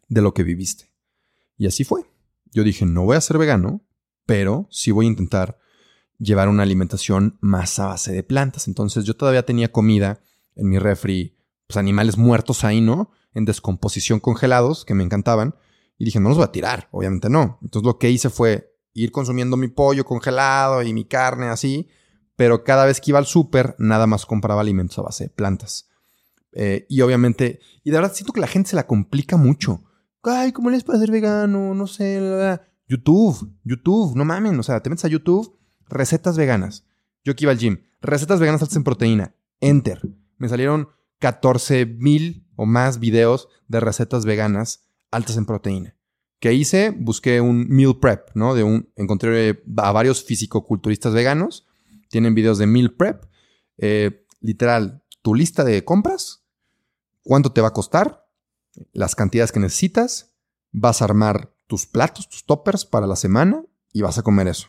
de 0.09 0.23
lo 0.23 0.35
que 0.35 0.43
viviste. 0.43 0.93
Y 1.57 1.67
así 1.67 1.85
fue. 1.85 2.03
Yo 2.53 2.63
dije, 2.63 2.87
no 2.87 3.05
voy 3.05 3.17
a 3.17 3.21
ser 3.21 3.39
vegano, 3.39 3.83
pero 4.25 4.67
sí 4.71 4.91
voy 4.91 5.07
a 5.07 5.11
intentar 5.11 5.59
llevar 6.19 6.49
una 6.49 6.63
alimentación 6.63 7.39
más 7.41 7.79
a 7.79 7.87
base 7.87 8.13
de 8.13 8.23
plantas. 8.23 8.69
Entonces 8.69 9.05
yo 9.05 9.17
todavía 9.17 9.45
tenía 9.45 9.73
comida 9.73 10.21
en 10.55 10.69
mi 10.69 10.79
refri, 10.79 11.37
pues 11.67 11.77
animales 11.77 12.17
muertos 12.17 12.65
ahí, 12.65 12.81
¿no? 12.81 13.11
En 13.35 13.45
descomposición 13.45 14.21
congelados, 14.21 14.85
que 14.85 14.95
me 14.95 15.05
encantaban. 15.05 15.55
Y 15.99 16.05
dije, 16.05 16.21
no 16.21 16.29
los 16.29 16.39
voy 16.39 16.45
a 16.45 16.53
tirar, 16.53 16.89
obviamente 16.91 17.29
no. 17.31 17.59
Entonces 17.63 17.87
lo 17.87 17.99
que 17.99 18.11
hice 18.11 18.31
fue 18.31 18.75
ir 18.93 19.13
consumiendo 19.13 19.57
mi 19.57 19.69
pollo 19.69 20.05
congelado 20.05 20.83
y 20.83 20.93
mi 20.93 21.05
carne 21.05 21.49
así, 21.49 21.89
pero 22.35 22.65
cada 22.65 22.85
vez 22.87 23.01
que 23.01 23.11
iba 23.11 23.19
al 23.19 23.27
súper, 23.27 23.75
nada 23.79 24.07
más 24.07 24.27
compraba 24.27 24.61
alimentos 24.61 24.99
a 24.99 25.03
base 25.03 25.25
de 25.25 25.31
plantas. 25.31 25.89
Eh, 26.53 26.87
y 26.89 27.03
obviamente, 27.03 27.61
y 27.85 27.91
de 27.91 27.99
verdad 27.99 28.15
siento 28.15 28.33
que 28.33 28.41
la 28.41 28.47
gente 28.47 28.71
se 28.71 28.77
la 28.77 28.87
complica 28.87 29.37
mucho. 29.37 29.85
ay, 30.23 30.53
¿cómo 30.53 30.71
les 30.71 30.83
puede 30.83 30.99
ser 31.01 31.11
vegano? 31.11 31.75
No 31.75 31.87
sé, 31.87 32.19
YouTube, 32.89 33.53
YouTube, 33.65 34.17
no 34.17 34.25
mamen, 34.25 34.59
o 34.59 34.63
sea, 34.63 34.81
te 34.81 34.91
metes 34.91 35.05
a 35.05 35.09
YouTube, 35.09 35.57
recetas 35.89 36.37
veganas. 36.37 36.87
Yo 37.25 37.33
aquí 37.33 37.45
iba 37.45 37.53
al 37.53 37.59
gym, 37.59 37.83
recetas 38.01 38.41
veganas 38.41 38.63
altas 38.63 38.77
en 38.77 38.85
proteína, 38.85 39.35
enter. 39.61 40.01
Me 40.39 40.49
salieron 40.49 40.89
14 41.19 41.87
mil 41.87 42.47
o 42.57 42.67
más 42.67 42.99
videos 42.99 43.49
de 43.69 43.81
recetas 43.81 44.25
veganas 44.25 44.85
altas 45.11 45.37
en 45.37 45.47
proteína. 45.47 45.97
¿Qué 46.41 46.53
hice? 46.53 46.91
Busqué 46.91 47.41
un 47.41 47.67
meal 47.69 47.99
prep, 47.99 48.31
¿no? 48.35 48.55
De 48.55 48.63
un, 48.63 48.91
encontré 48.97 49.63
a 49.79 49.93
varios 49.93 50.23
fisicoculturistas 50.25 51.15
veganos. 51.15 51.67
Tienen 52.11 52.35
videos 52.35 52.59
de 52.59 52.67
meal 52.67 52.95
prep. 52.95 53.25
Eh, 53.79 54.27
literal, 54.41 55.03
tu 55.23 55.35
lista 55.35 55.65
de 55.65 55.85
compras, 55.85 56.45
cuánto 57.23 57.53
te 57.53 57.61
va 57.61 57.69
a 57.69 57.73
costar, 57.73 58.29
las 58.93 59.15
cantidades 59.15 59.51
que 59.51 59.61
necesitas, 59.61 60.35
vas 60.73 61.01
a 61.01 61.07
armar 61.07 61.55
tus 61.67 61.87
platos, 61.87 62.29
tus 62.29 62.45
toppers 62.45 62.85
para 62.85 63.07
la 63.07 63.17
semana 63.17 63.65
y 63.93 64.03
vas 64.03 64.19
a 64.19 64.23
comer 64.23 64.49
eso. 64.49 64.69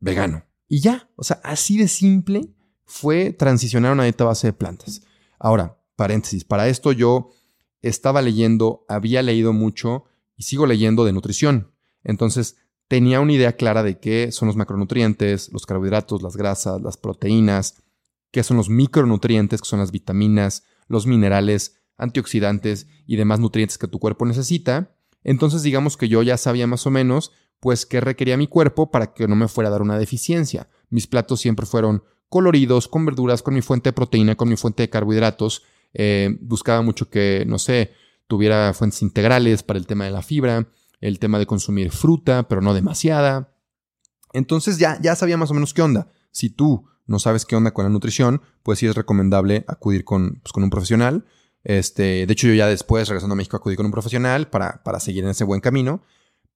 Vegano. 0.00 0.44
Y 0.68 0.80
ya, 0.80 1.08
o 1.16 1.24
sea, 1.24 1.40
así 1.44 1.78
de 1.78 1.88
simple 1.88 2.50
fue 2.84 3.32
transicionar 3.32 3.90
a 3.90 3.94
una 3.94 4.04
dieta 4.04 4.24
base 4.24 4.48
de 4.48 4.52
plantas. 4.52 5.02
Ahora, 5.38 5.80
paréntesis, 5.96 6.44
para 6.44 6.68
esto 6.68 6.92
yo 6.92 7.30
estaba 7.82 8.22
leyendo, 8.22 8.84
había 8.88 9.22
leído 9.22 9.52
mucho 9.52 10.04
y 10.36 10.44
sigo 10.44 10.66
leyendo 10.66 11.04
de 11.04 11.12
nutrición. 11.12 11.72
Entonces, 12.02 12.56
tenía 12.88 13.20
una 13.20 13.32
idea 13.32 13.56
clara 13.56 13.82
de 13.82 13.98
qué 13.98 14.30
son 14.32 14.46
los 14.46 14.56
macronutrientes, 14.56 15.52
los 15.52 15.66
carbohidratos, 15.66 16.22
las 16.22 16.36
grasas, 16.36 16.80
las 16.80 16.96
proteínas, 16.96 17.82
qué 18.30 18.42
son 18.42 18.56
los 18.56 18.68
micronutrientes, 18.68 19.60
que 19.60 19.68
son 19.68 19.80
las 19.80 19.92
vitaminas, 19.92 20.64
los 20.88 21.06
minerales, 21.06 21.80
antioxidantes 21.96 22.86
y 23.06 23.16
demás 23.16 23.40
nutrientes 23.40 23.78
que 23.78 23.88
tu 23.88 23.98
cuerpo 23.98 24.26
necesita. 24.26 24.96
Entonces, 25.24 25.62
digamos 25.62 25.96
que 25.96 26.08
yo 26.08 26.22
ya 26.22 26.36
sabía 26.36 26.66
más 26.66 26.86
o 26.86 26.90
menos, 26.90 27.32
pues, 27.60 27.86
qué 27.86 28.00
requería 28.00 28.36
mi 28.36 28.46
cuerpo 28.46 28.90
para 28.90 29.12
que 29.12 29.26
no 29.28 29.36
me 29.36 29.48
fuera 29.48 29.68
a 29.68 29.72
dar 29.72 29.82
una 29.82 29.98
deficiencia. 29.98 30.68
Mis 30.90 31.06
platos 31.06 31.40
siempre 31.40 31.66
fueron 31.66 32.02
coloridos, 32.28 32.88
con 32.88 33.06
verduras, 33.06 33.42
con 33.42 33.54
mi 33.54 33.62
fuente 33.62 33.90
de 33.90 33.92
proteína, 33.92 34.34
con 34.34 34.48
mi 34.48 34.56
fuente 34.56 34.82
de 34.82 34.90
carbohidratos. 34.90 35.62
Eh, 35.94 36.36
buscaba 36.40 36.82
mucho 36.82 37.08
que, 37.08 37.44
no 37.46 37.58
sé, 37.58 37.92
tuviera 38.26 38.72
fuentes 38.74 39.02
integrales 39.02 39.62
para 39.62 39.78
el 39.78 39.86
tema 39.86 40.04
de 40.04 40.10
la 40.10 40.22
fibra, 40.22 40.68
el 41.00 41.18
tema 41.18 41.38
de 41.38 41.46
consumir 41.46 41.90
fruta, 41.90 42.48
pero 42.48 42.60
no 42.60 42.74
demasiada. 42.74 43.54
Entonces 44.32 44.78
ya, 44.78 44.98
ya 45.00 45.14
sabía 45.16 45.36
más 45.36 45.50
o 45.50 45.54
menos 45.54 45.72
qué 45.72 45.82
onda. 45.82 46.08
Si 46.30 46.50
tú 46.50 46.86
no 47.06 47.18
sabes 47.18 47.46
qué 47.46 47.56
onda 47.56 47.72
con 47.72 47.84
la 47.84 47.90
nutrición, 47.90 48.42
pues 48.62 48.80
sí 48.80 48.86
es 48.86 48.94
recomendable 48.94 49.64
acudir 49.68 50.04
con, 50.04 50.40
pues, 50.42 50.52
con 50.52 50.62
un 50.62 50.70
profesional. 50.70 51.24
Este, 51.64 52.26
de 52.26 52.32
hecho, 52.32 52.46
yo 52.48 52.54
ya 52.54 52.66
después, 52.66 53.08
regresando 53.08 53.32
a 53.32 53.36
México, 53.36 53.56
acudí 53.56 53.76
con 53.76 53.86
un 53.86 53.92
profesional 53.92 54.48
para, 54.48 54.82
para 54.82 55.00
seguir 55.00 55.24
en 55.24 55.30
ese 55.30 55.44
buen 55.44 55.60
camino. 55.60 56.02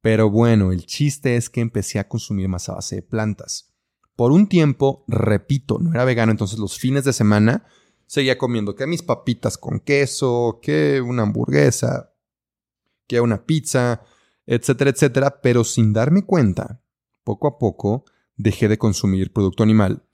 Pero 0.00 0.30
bueno, 0.30 0.72
el 0.72 0.86
chiste 0.86 1.36
es 1.36 1.50
que 1.50 1.60
empecé 1.60 1.98
a 1.98 2.08
consumir 2.08 2.48
más 2.48 2.68
a 2.68 2.74
base 2.74 2.96
de 2.96 3.02
plantas. 3.02 3.74
Por 4.16 4.32
un 4.32 4.48
tiempo, 4.48 5.04
repito, 5.08 5.78
no 5.78 5.92
era 5.92 6.04
vegano, 6.04 6.32
entonces 6.32 6.58
los 6.58 6.78
fines 6.78 7.04
de 7.04 7.12
semana 7.12 7.66
seguía 8.06 8.38
comiendo 8.38 8.74
que 8.74 8.86
mis 8.86 9.02
papitas 9.02 9.56
con 9.56 9.80
queso, 9.80 10.58
que 10.62 11.00
una 11.00 11.22
hamburguesa, 11.22 12.12
que 13.06 13.20
una 13.20 13.44
pizza, 13.44 14.02
etcétera, 14.46 14.90
etcétera, 14.90 15.40
pero 15.40 15.64
sin 15.64 15.92
darme 15.92 16.24
cuenta, 16.24 16.82
poco 17.24 17.46
a 17.48 17.58
poco 17.58 18.04
dejé 18.36 18.68
de 18.68 18.78
consumir 18.78 19.32
producto 19.32 19.62
animal 19.62 20.04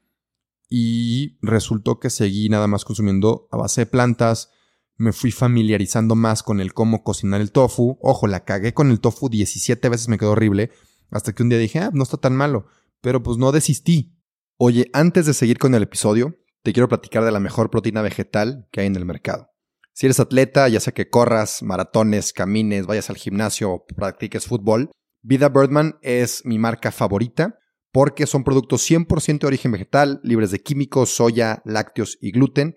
y 0.68 1.38
resultó 1.42 2.00
que 2.00 2.10
seguí 2.10 2.48
nada 2.48 2.66
más 2.66 2.84
consumiendo 2.84 3.48
a 3.50 3.56
base 3.56 3.82
de 3.82 3.86
plantas, 3.86 4.50
me 4.96 5.12
fui 5.12 5.30
familiarizando 5.30 6.14
más 6.14 6.42
con 6.42 6.60
el 6.60 6.72
cómo 6.72 7.02
cocinar 7.02 7.40
el 7.40 7.52
tofu, 7.52 7.98
ojo, 8.00 8.26
la 8.26 8.44
cagué 8.44 8.74
con 8.74 8.90
el 8.90 9.00
tofu 9.00 9.28
17 9.28 9.88
veces, 9.88 10.08
me 10.08 10.18
quedó 10.18 10.32
horrible, 10.32 10.70
hasta 11.10 11.32
que 11.32 11.42
un 11.42 11.48
día 11.48 11.58
dije, 11.58 11.80
ah, 11.80 11.90
no 11.92 12.02
está 12.02 12.16
tan 12.16 12.34
malo, 12.34 12.66
pero 13.00 13.22
pues 13.22 13.38
no 13.38 13.52
desistí. 13.52 14.14
Oye, 14.56 14.88
antes 14.92 15.26
de 15.26 15.34
seguir 15.34 15.58
con 15.58 15.74
el 15.74 15.82
episodio, 15.82 16.36
te 16.62 16.72
quiero 16.72 16.88
platicar 16.88 17.24
de 17.24 17.30
la 17.30 17.40
mejor 17.40 17.70
proteína 17.70 18.02
vegetal 18.02 18.66
que 18.72 18.80
hay 18.80 18.86
en 18.86 18.96
el 18.96 19.04
mercado. 19.04 19.50
Si 19.92 20.06
eres 20.06 20.20
atleta, 20.20 20.68
ya 20.68 20.80
sea 20.80 20.92
que 20.92 21.08
corras, 21.08 21.62
maratones, 21.62 22.32
camines, 22.32 22.86
vayas 22.86 23.08
al 23.08 23.16
gimnasio 23.16 23.70
o 23.70 23.86
practiques 23.86 24.46
fútbol, 24.46 24.90
Vida 25.22 25.48
Birdman 25.48 25.98
es 26.02 26.44
mi 26.44 26.58
marca 26.58 26.92
favorita 26.92 27.58
porque 27.92 28.26
son 28.26 28.44
productos 28.44 28.88
100% 28.88 29.40
de 29.40 29.46
origen 29.46 29.72
vegetal, 29.72 30.20
libres 30.22 30.50
de 30.50 30.62
químicos, 30.62 31.10
soya, 31.10 31.62
lácteos 31.64 32.18
y 32.20 32.30
gluten, 32.30 32.76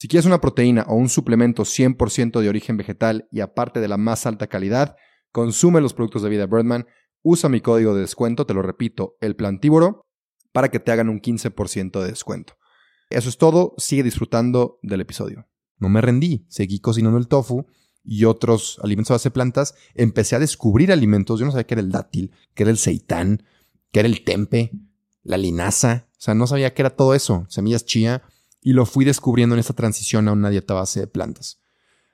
Si 0.00 0.08
quieres 0.08 0.24
una 0.24 0.40
proteína 0.40 0.86
o 0.88 0.94
un 0.94 1.10
suplemento 1.10 1.64
100% 1.64 2.40
de 2.40 2.48
origen 2.48 2.78
vegetal 2.78 3.28
y 3.30 3.40
aparte 3.40 3.80
de 3.80 3.88
la 3.88 3.98
más 3.98 4.24
alta 4.24 4.46
calidad, 4.46 4.96
consume 5.30 5.82
los 5.82 5.92
productos 5.92 6.22
de 6.22 6.30
Vida 6.30 6.46
Birdman, 6.46 6.86
usa 7.20 7.50
mi 7.50 7.60
código 7.60 7.94
de 7.94 8.00
descuento, 8.00 8.46
te 8.46 8.54
lo 8.54 8.62
repito, 8.62 9.18
El 9.20 9.36
Plantívoro, 9.36 10.06
para 10.52 10.70
que 10.70 10.80
te 10.80 10.90
hagan 10.90 11.10
un 11.10 11.20
15% 11.20 12.00
de 12.00 12.08
descuento. 12.08 12.54
Eso 13.10 13.28
es 13.28 13.36
todo, 13.36 13.74
sigue 13.76 14.02
disfrutando 14.02 14.78
del 14.80 15.02
episodio. 15.02 15.50
No 15.76 15.90
me 15.90 16.00
rendí, 16.00 16.46
seguí 16.48 16.80
cocinando 16.80 17.18
el 17.18 17.28
tofu 17.28 17.66
y 18.02 18.24
otros 18.24 18.80
alimentos 18.82 19.10
a 19.10 19.14
base 19.16 19.28
de 19.28 19.34
plantas. 19.34 19.74
Empecé 19.94 20.34
a 20.34 20.38
descubrir 20.38 20.92
alimentos, 20.92 21.38
yo 21.38 21.44
no 21.44 21.52
sabía 21.52 21.66
qué 21.66 21.74
era 21.74 21.82
el 21.82 21.92
dátil, 21.92 22.32
qué 22.54 22.62
era 22.62 22.70
el 22.70 22.78
seitán, 22.78 23.42
qué 23.92 24.00
era 24.00 24.08
el 24.08 24.24
tempe, 24.24 24.72
la 25.22 25.36
linaza, 25.36 26.08
o 26.12 26.20
sea, 26.22 26.32
no 26.32 26.46
sabía 26.46 26.72
qué 26.72 26.80
era 26.80 26.96
todo 26.96 27.12
eso, 27.14 27.44
semillas 27.50 27.84
chía, 27.84 28.22
y 28.62 28.72
lo 28.72 28.86
fui 28.86 29.04
descubriendo 29.04 29.54
en 29.54 29.60
esta 29.60 29.74
transición 29.74 30.28
a 30.28 30.32
una 30.32 30.50
dieta 30.50 30.74
base 30.74 31.00
de 31.00 31.06
plantas. 31.06 31.60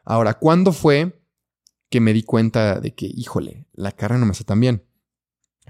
Ahora, 0.05 0.35
¿cuándo 0.35 0.73
fue 0.73 1.21
que 1.91 2.01
me 2.01 2.13
di 2.13 2.23
cuenta 2.23 2.81
de 2.81 2.95
que, 2.95 3.07
híjole, 3.07 3.67
la 3.73 3.93
carne 3.93 4.19
no 4.19 4.27
me 4.27 4.33
hace 4.33 4.45
tan 4.45 4.61
bien? 4.61 4.85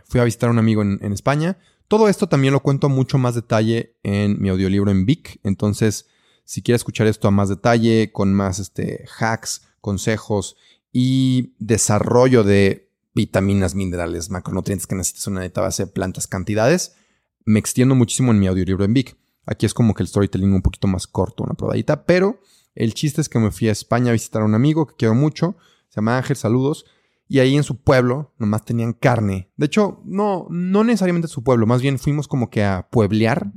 Fui 0.04 0.20
a 0.20 0.24
visitar 0.24 0.48
a 0.48 0.52
un 0.52 0.58
amigo 0.58 0.82
en, 0.82 1.12
España, 1.12 1.58
todo 1.88 2.08
esto 2.08 2.28
también 2.28 2.52
lo 2.52 2.60
cuento 2.60 2.88
mucho 2.88 3.16
más 3.16 3.34
detalle 3.34 3.96
en 4.02 4.40
mi 4.40 4.48
audiolibro 4.48 4.90
en 4.90 5.06
Vic. 5.06 5.40
Entonces, 5.42 6.06
si 6.44 6.62
quieres 6.62 6.80
escuchar 6.80 7.06
esto 7.06 7.28
a 7.28 7.30
más 7.30 7.48
detalle, 7.48 8.12
con 8.12 8.34
más 8.34 8.58
este, 8.58 9.04
hacks, 9.18 9.62
consejos 9.80 10.56
y 10.92 11.54
desarrollo 11.58 12.44
de 12.44 12.90
vitaminas, 13.14 13.74
minerales, 13.74 14.30
macronutrientes 14.30 14.86
que 14.86 14.94
necesitas 14.94 15.26
en 15.26 15.32
una 15.34 15.42
dieta 15.42 15.62
base 15.62 15.86
de 15.86 15.92
plantas, 15.92 16.26
cantidades, 16.26 16.96
me 17.44 17.58
extiendo 17.58 17.94
muchísimo 17.94 18.32
en 18.32 18.38
mi 18.38 18.46
audiolibro 18.46 18.84
en 18.84 18.92
Vic. 18.92 19.16
Aquí 19.46 19.64
es 19.64 19.74
como 19.74 19.94
que 19.94 20.02
el 20.02 20.08
storytelling 20.08 20.52
un 20.52 20.62
poquito 20.62 20.88
más 20.88 21.06
corto, 21.06 21.44
una 21.44 21.54
probadita, 21.54 22.04
pero 22.04 22.40
el 22.74 22.94
chiste 22.94 23.20
es 23.20 23.28
que 23.28 23.38
me 23.38 23.52
fui 23.52 23.68
a 23.68 23.72
España 23.72 24.10
a 24.10 24.12
visitar 24.12 24.42
a 24.42 24.44
un 24.44 24.54
amigo 24.54 24.86
que 24.86 24.96
quiero 24.96 25.14
mucho, 25.14 25.56
se 25.88 25.96
llama 25.96 26.18
Ángel, 26.18 26.36
saludos, 26.36 26.84
y 27.28 27.38
ahí 27.38 27.56
en 27.56 27.62
su 27.62 27.80
pueblo 27.80 28.34
nomás 28.38 28.64
tenían 28.64 28.92
carne. 28.92 29.50
De 29.56 29.66
hecho, 29.66 30.02
no, 30.04 30.46
no 30.50 30.82
necesariamente 30.82 31.28
su 31.28 31.44
pueblo, 31.44 31.66
más 31.66 31.80
bien 31.80 31.98
fuimos 31.98 32.26
como 32.26 32.50
que 32.50 32.64
a 32.64 32.88
pueblear, 32.90 33.52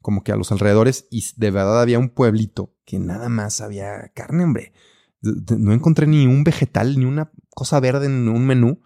como 0.00 0.24
que 0.24 0.32
a 0.32 0.36
los 0.36 0.50
alrededores, 0.50 1.06
y 1.10 1.24
de 1.36 1.50
verdad 1.52 1.80
había 1.80 2.00
un 2.00 2.10
pueblito 2.10 2.74
que 2.84 2.98
nada 2.98 3.28
más 3.28 3.60
había 3.60 4.10
carne, 4.14 4.44
hombre. 4.44 4.72
No 5.20 5.72
encontré 5.72 6.06
ni 6.06 6.26
un 6.26 6.44
vegetal, 6.44 6.98
ni 6.98 7.04
una 7.04 7.30
cosa 7.50 7.80
verde 7.80 8.06
en 8.06 8.28
un 8.28 8.46
menú. 8.46 8.80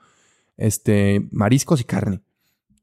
Este, 0.56 1.28
mariscos 1.30 1.80
y 1.80 1.84
carne. 1.84 2.22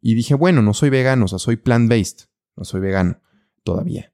Y 0.02 0.14
dije, 0.14 0.36
bueno, 0.36 0.62
no 0.62 0.74
soy 0.74 0.92
vegano, 0.92 1.26
o 1.26 1.28
sea, 1.28 1.40
soy 1.40 1.58
plant-based. 1.58 2.28
No 2.56 2.64
soy 2.64 2.80
vegano 2.80 3.20
todavía. 3.70 4.12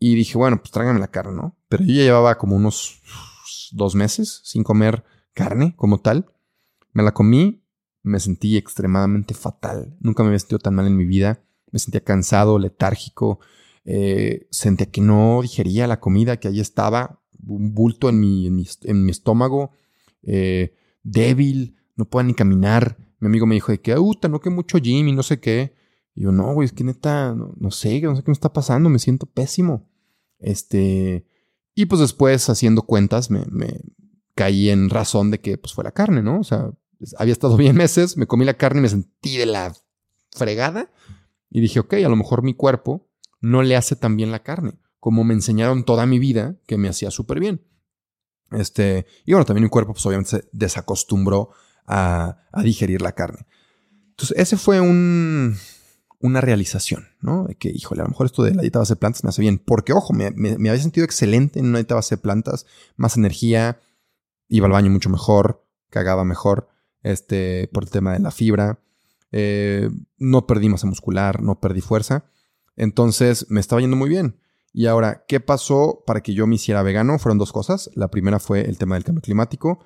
Y 0.00 0.16
dije, 0.16 0.36
bueno, 0.36 0.58
pues 0.58 0.72
tráigame 0.72 0.98
la 0.98 1.08
carne, 1.08 1.34
¿no? 1.34 1.56
Pero 1.68 1.84
yo 1.84 1.94
ya 1.94 2.02
llevaba 2.02 2.36
como 2.36 2.56
unos 2.56 3.00
dos 3.70 3.94
meses 3.94 4.40
sin 4.42 4.64
comer 4.64 5.04
carne 5.32 5.74
como 5.76 6.00
tal. 6.00 6.26
Me 6.92 7.04
la 7.04 7.14
comí, 7.14 7.62
me 8.02 8.18
sentí 8.18 8.56
extremadamente 8.56 9.32
fatal. 9.32 9.96
Nunca 10.00 10.22
me 10.22 10.28
había 10.28 10.40
sentido 10.40 10.58
tan 10.58 10.74
mal 10.74 10.88
en 10.88 10.96
mi 10.96 11.04
vida. 11.04 11.44
Me 11.70 11.78
sentía 11.78 12.02
cansado, 12.02 12.58
letárgico. 12.58 13.38
Eh, 13.84 14.48
sentía 14.50 14.90
que 14.90 15.00
no 15.00 15.40
digería 15.40 15.86
la 15.86 16.00
comida, 16.00 16.38
que 16.38 16.48
ahí 16.48 16.58
estaba, 16.58 17.22
un 17.46 17.74
bulto 17.74 18.08
en 18.08 18.18
mi, 18.18 18.46
en 18.46 19.04
mi, 19.04 19.10
estómago, 19.10 19.70
eh, 20.22 20.74
débil, 21.04 21.76
no 21.94 22.06
podía 22.06 22.26
ni 22.26 22.34
caminar. 22.34 22.96
Mi 23.20 23.26
amigo 23.26 23.46
me 23.46 23.54
dijo 23.54 23.70
de 23.70 23.80
que, 23.80 23.94
no 23.94 24.40
que 24.40 24.50
mucho 24.50 24.78
gym 24.78 25.06
y 25.08 25.12
no 25.12 25.22
sé 25.22 25.38
qué. 25.38 25.83
Y 26.14 26.22
yo, 26.22 26.32
no, 26.32 26.52
güey, 26.54 26.66
es 26.66 26.72
que 26.72 26.84
neta, 26.84 27.34
no, 27.34 27.70
sé, 27.70 28.00
no 28.02 28.16
sé 28.16 28.22
qué 28.22 28.30
me 28.30 28.32
está 28.32 28.52
pasando, 28.52 28.88
me 28.88 28.98
siento 28.98 29.26
pésimo. 29.26 29.88
Este, 30.38 31.26
y 31.74 31.86
pues 31.86 32.00
después 32.00 32.48
haciendo 32.48 32.82
cuentas 32.82 33.30
me, 33.30 33.44
caí 34.34 34.70
en 34.70 34.90
razón 34.90 35.30
de 35.30 35.40
que 35.40 35.58
pues 35.58 35.74
fue 35.74 35.84
la 35.84 35.92
carne, 35.92 36.22
¿no? 36.22 36.40
O 36.40 36.44
sea, 36.44 36.70
había 37.18 37.32
estado 37.32 37.56
bien 37.58 37.76
meses, 37.76 38.16
me 38.16 38.26
comí 38.26 38.44
la 38.44 38.54
carne 38.54 38.80
y 38.80 38.82
me 38.82 38.88
sentí 38.88 39.36
de 39.36 39.46
la 39.46 39.74
fregada 40.30 40.90
y 41.50 41.60
dije, 41.60 41.80
ok, 41.80 41.94
a 41.94 42.08
lo 42.08 42.16
mejor 42.16 42.42
mi 42.42 42.54
cuerpo 42.54 43.08
no 43.40 43.62
le 43.62 43.76
hace 43.76 43.96
tan 43.96 44.16
bien 44.16 44.30
la 44.30 44.42
carne, 44.42 44.74
como 44.98 45.24
me 45.24 45.34
enseñaron 45.34 45.84
toda 45.84 46.06
mi 46.06 46.18
vida 46.18 46.56
que 46.66 46.78
me 46.78 46.88
hacía 46.88 47.10
súper 47.10 47.40
bien. 47.40 47.62
Este, 48.50 49.06
y 49.24 49.32
bueno, 49.32 49.44
también 49.44 49.64
mi 49.64 49.70
cuerpo 49.70 49.92
pues 49.92 50.04
obviamente 50.06 50.30
se 50.30 50.48
desacostumbró 50.52 51.50
a, 51.86 52.38
digerir 52.62 53.02
la 53.02 53.12
carne. 53.12 53.46
Entonces, 54.10 54.36
ese 54.38 54.56
fue 54.56 54.80
un, 54.80 55.56
una 56.24 56.40
realización, 56.40 57.08
¿no? 57.20 57.44
De 57.44 57.54
que, 57.54 57.68
híjole, 57.68 58.00
a 58.00 58.04
lo 58.04 58.08
mejor 58.08 58.24
esto 58.24 58.42
de 58.42 58.54
la 58.54 58.62
dieta 58.62 58.78
base 58.78 58.94
de 58.94 58.98
plantas 58.98 59.24
me 59.24 59.28
hace 59.28 59.42
bien. 59.42 59.58
Porque, 59.58 59.92
ojo, 59.92 60.14
me, 60.14 60.28
había 60.52 60.78
sentido 60.78 61.04
excelente 61.04 61.58
en 61.58 61.66
una 61.66 61.76
dieta 61.76 61.96
base 61.96 62.16
de 62.16 62.22
plantas, 62.22 62.64
más 62.96 63.18
energía, 63.18 63.78
iba 64.48 64.64
al 64.64 64.72
baño 64.72 64.90
mucho 64.90 65.10
mejor, 65.10 65.66
cagaba 65.90 66.24
mejor, 66.24 66.70
este, 67.02 67.68
por 67.74 67.82
el 67.82 67.90
tema 67.90 68.14
de 68.14 68.20
la 68.20 68.30
fibra. 68.30 68.80
Eh, 69.32 69.90
no 70.16 70.46
perdí 70.46 70.70
masa 70.70 70.86
muscular, 70.86 71.42
no 71.42 71.60
perdí 71.60 71.82
fuerza. 71.82 72.24
Entonces 72.74 73.44
me 73.50 73.60
estaba 73.60 73.82
yendo 73.82 73.96
muy 73.96 74.08
bien. 74.08 74.40
Y 74.72 74.86
ahora, 74.86 75.26
¿qué 75.28 75.40
pasó 75.40 76.04
para 76.06 76.22
que 76.22 76.32
yo 76.32 76.46
me 76.46 76.54
hiciera 76.54 76.82
vegano? 76.82 77.18
Fueron 77.18 77.36
dos 77.36 77.52
cosas. 77.52 77.90
La 77.96 78.08
primera 78.08 78.38
fue 78.38 78.62
el 78.62 78.78
tema 78.78 78.94
del 78.94 79.04
cambio 79.04 79.20
climático. 79.20 79.80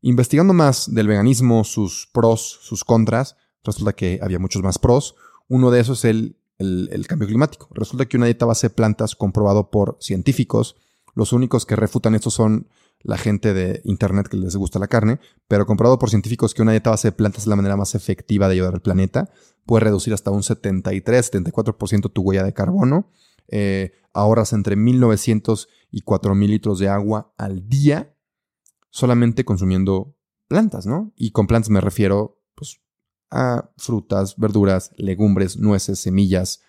Investigando 0.00 0.54
más 0.54 0.92
del 0.92 1.06
veganismo, 1.06 1.62
sus 1.62 2.08
pros, 2.12 2.58
sus 2.62 2.82
contras, 2.82 3.36
resulta 3.62 3.92
que 3.92 4.18
había 4.20 4.40
muchos 4.40 4.60
más 4.60 4.80
pros. 4.80 5.14
Uno 5.48 5.70
de 5.70 5.80
esos 5.80 6.04
es 6.04 6.34
el, 6.58 7.06
cambio 7.06 7.28
climático. 7.28 7.68
Resulta 7.72 8.06
que 8.06 8.16
una 8.16 8.26
dieta 8.26 8.46
base 8.46 8.68
de 8.68 8.74
plantas 8.74 9.14
comprobado 9.14 9.70
por 9.70 9.96
científicos, 10.00 10.76
los 11.14 11.32
únicos 11.32 11.66
que 11.66 11.76
refutan 11.76 12.14
esto 12.14 12.30
son 12.30 12.68
la 13.00 13.18
gente 13.18 13.52
de 13.52 13.82
internet 13.84 14.28
que 14.28 14.36
les 14.36 14.56
gusta 14.56 14.78
la 14.78 14.88
carne, 14.88 15.20
pero 15.46 15.66
comprobado 15.66 15.98
por 15.98 16.08
científicos 16.08 16.54
que 16.54 16.62
una 16.62 16.72
dieta 16.72 16.90
base 16.90 17.08
de 17.08 17.12
plantas 17.12 17.42
es 17.42 17.46
la 17.48 17.56
manera 17.56 17.76
más 17.76 17.94
efectiva 17.94 18.48
de 18.48 18.54
ayudar 18.54 18.74
al 18.74 18.82
planeta. 18.82 19.30
Puede 19.66 19.84
reducir 19.84 20.14
hasta 20.14 20.30
un 20.30 20.42
73-74% 20.42 22.12
tu 22.12 22.22
huella 22.22 22.44
de 22.44 22.54
carbono. 22.54 23.10
Eh, 23.48 23.92
ahorras 24.14 24.54
entre 24.54 24.76
1.900 24.76 25.68
y 25.90 26.02
4.000 26.02 26.46
litros 26.48 26.78
de 26.78 26.88
agua 26.88 27.34
al 27.36 27.68
día 27.68 28.14
solamente 28.94 29.44
consumiendo 29.44 30.16
plantas, 30.46 30.86
¿no? 30.86 31.12
Y 31.16 31.32
con 31.32 31.46
plantas 31.46 31.68
me 31.68 31.80
refiero 31.80 32.40
pues, 32.54 32.80
a 33.34 33.70
frutas, 33.76 34.36
verduras, 34.36 34.92
legumbres, 34.96 35.58
nueces, 35.58 35.98
semillas, 35.98 36.60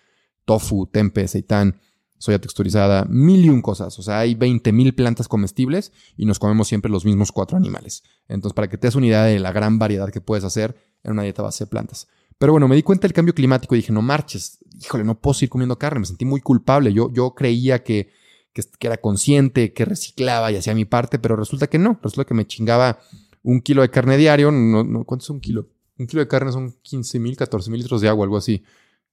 tofu, 0.44 0.86
tempe, 0.86 1.28
seitán, 1.28 1.80
soya 2.18 2.40
texturizada, 2.40 3.06
mil 3.08 3.44
y 3.44 3.48
un 3.48 3.62
cosas. 3.62 3.98
O 3.98 4.02
sea, 4.02 4.18
hay 4.18 4.34
20 4.34 4.72
mil 4.72 4.94
plantas 4.94 5.28
comestibles 5.28 5.92
y 6.16 6.26
nos 6.26 6.38
comemos 6.38 6.68
siempre 6.68 6.90
los 6.90 7.04
mismos 7.04 7.30
cuatro 7.32 7.56
animales. 7.56 8.02
Entonces, 8.28 8.54
para 8.54 8.68
que 8.68 8.78
te 8.78 8.88
des 8.88 8.96
una 8.96 9.06
idea 9.06 9.24
de 9.24 9.38
la 9.38 9.52
gran 9.52 9.78
variedad 9.78 10.10
que 10.10 10.20
puedes 10.20 10.44
hacer 10.44 10.76
en 11.04 11.12
una 11.12 11.22
dieta 11.22 11.42
base 11.42 11.64
de 11.64 11.70
plantas. 11.70 12.08
Pero 12.38 12.52
bueno, 12.52 12.68
me 12.68 12.76
di 12.76 12.82
cuenta 12.82 13.06
del 13.06 13.14
cambio 13.14 13.34
climático 13.34 13.74
y 13.74 13.78
dije, 13.78 13.92
no 13.92 14.02
marches, 14.02 14.58
híjole, 14.82 15.04
no 15.04 15.20
puedo 15.20 15.34
seguir 15.34 15.50
comiendo 15.50 15.78
carne. 15.78 16.00
Me 16.00 16.06
sentí 16.06 16.24
muy 16.24 16.40
culpable. 16.40 16.92
Yo, 16.92 17.12
yo 17.12 17.34
creía 17.34 17.82
que, 17.82 18.10
que, 18.52 18.62
era 18.80 18.98
consciente, 18.98 19.72
que 19.72 19.84
reciclaba 19.84 20.52
y 20.52 20.56
hacía 20.56 20.74
mi 20.74 20.84
parte, 20.84 21.18
pero 21.18 21.36
resulta 21.36 21.68
que 21.68 21.78
no. 21.78 21.98
Resulta 22.02 22.26
que 22.26 22.34
me 22.34 22.46
chingaba 22.46 22.98
un 23.42 23.60
kilo 23.60 23.82
de 23.82 23.90
carne 23.90 24.16
diario. 24.16 24.50
No, 24.50 24.84
no, 24.84 25.04
¿Cuánto 25.04 25.22
es 25.22 25.30
un 25.30 25.40
kilo? 25.40 25.68
Un 25.98 26.06
kilo 26.06 26.20
de 26.20 26.28
carne 26.28 26.52
son 26.52 26.72
15 26.82 27.18
mil, 27.18 27.36
14 27.36 27.70
mil 27.70 27.80
litros 27.80 28.00
de 28.00 28.08
agua, 28.08 28.24
algo 28.24 28.36
así. 28.36 28.62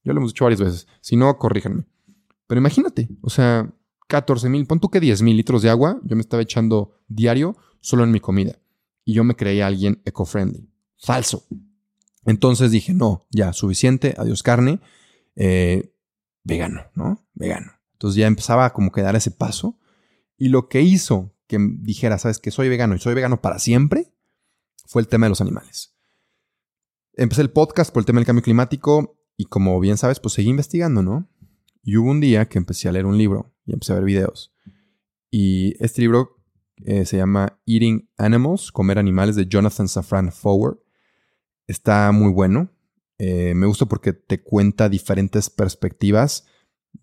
Yo 0.03 0.13
lo 0.13 0.19
hemos 0.19 0.31
dicho 0.31 0.45
varias 0.45 0.61
veces. 0.61 0.87
Si 1.01 1.15
no, 1.15 1.37
corríjanme. 1.37 1.85
Pero 2.47 2.59
imagínate, 2.59 3.09
o 3.21 3.29
sea, 3.29 3.73
14 4.07 4.49
mil, 4.49 4.65
pon 4.67 4.79
tú 4.79 4.89
que 4.89 4.99
10 4.99 5.21
mil 5.21 5.37
litros 5.37 5.61
de 5.61 5.69
agua, 5.69 5.99
yo 6.03 6.15
me 6.15 6.21
estaba 6.21 6.43
echando 6.43 6.99
diario 7.07 7.55
solo 7.79 8.03
en 8.03 8.11
mi 8.11 8.19
comida. 8.19 8.59
Y 9.05 9.13
yo 9.13 9.23
me 9.23 9.35
creía 9.35 9.67
alguien 9.67 10.01
eco-friendly. 10.05 10.69
Falso. 10.97 11.45
Entonces 12.25 12.71
dije, 12.71 12.93
no, 12.93 13.25
ya, 13.31 13.53
suficiente, 13.53 14.13
adiós 14.17 14.43
carne, 14.43 14.79
eh, 15.35 15.93
vegano, 16.43 16.83
¿no? 16.95 17.25
Vegano. 17.33 17.71
Entonces 17.93 18.17
ya 18.17 18.27
empezaba 18.27 18.71
como 18.71 18.91
que 18.91 19.01
dar 19.01 19.15
ese 19.15 19.31
paso. 19.31 19.77
Y 20.37 20.49
lo 20.49 20.69
que 20.69 20.81
hizo 20.81 21.33
que 21.47 21.57
dijera, 21.59 22.17
sabes 22.17 22.39
que 22.39 22.51
soy 22.51 22.69
vegano 22.69 22.95
y 22.95 22.99
soy 22.99 23.13
vegano 23.13 23.41
para 23.41 23.59
siempre, 23.59 24.13
fue 24.85 25.01
el 25.01 25.07
tema 25.07 25.25
de 25.25 25.31
los 25.31 25.41
animales. 25.41 25.92
Empecé 27.15 27.41
el 27.41 27.51
podcast 27.51 27.93
por 27.93 28.01
el 28.01 28.05
tema 28.05 28.19
del 28.19 28.25
cambio 28.25 28.43
climático 28.43 29.19
y 29.37 29.45
como 29.45 29.79
bien 29.79 29.97
sabes, 29.97 30.19
pues 30.19 30.33
seguí 30.33 30.49
investigando, 30.49 31.03
¿no? 31.03 31.29
Y 31.83 31.97
hubo 31.97 32.09
un 32.09 32.19
día 32.19 32.47
que 32.47 32.57
empecé 32.57 32.89
a 32.89 32.91
leer 32.91 33.05
un 33.05 33.17
libro 33.17 33.53
y 33.65 33.73
empecé 33.73 33.93
a 33.93 33.95
ver 33.95 34.05
videos. 34.05 34.53
Y 35.29 35.75
este 35.83 36.01
libro 36.01 36.43
eh, 36.85 37.05
se 37.05 37.17
llama 37.17 37.59
Eating 37.65 38.09
Animals, 38.17 38.71
Comer 38.71 38.97
Animales, 38.97 39.35
de 39.35 39.47
Jonathan 39.47 39.87
Safran 39.87 40.31
Foer. 40.31 40.79
Está 41.67 42.11
muy 42.11 42.31
bueno. 42.31 42.71
Eh, 43.19 43.53
me 43.53 43.67
gusta 43.67 43.85
porque 43.85 44.13
te 44.13 44.41
cuenta 44.41 44.89
diferentes 44.89 45.49
perspectivas 45.49 46.45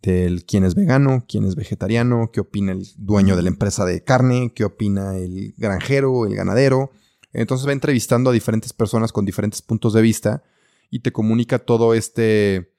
del 0.03 0.45
quién 0.45 0.65
es 0.65 0.75
vegano, 0.75 1.25
quién 1.29 1.45
es 1.45 1.57
vegetariano, 1.57 2.31
qué 2.33 2.41
opina 2.41 2.73
el 2.73 2.87
dueño 2.97 3.37
de 3.37 3.43
la 3.43 3.49
empresa 3.49 3.85
de 3.85 4.03
carne, 4.03 4.53
qué 4.55 4.65
opina 4.65 5.17
el 5.17 5.55
granjero, 5.57 6.27
el 6.27 6.35
ganadero. 6.35 6.91
Entonces 7.33 7.67
va 7.67 7.73
entrevistando 7.73 8.31
a 8.31 8.33
diferentes 8.33 8.73
personas 8.73 9.13
con 9.13 9.25
diferentes 9.25 9.63
puntos 9.63 9.93
de 9.93 10.03
vista 10.03 10.43
y 10.91 11.01
te 11.01 11.13
comunica 11.13 11.59
todo 11.59 11.95
este 11.95 12.71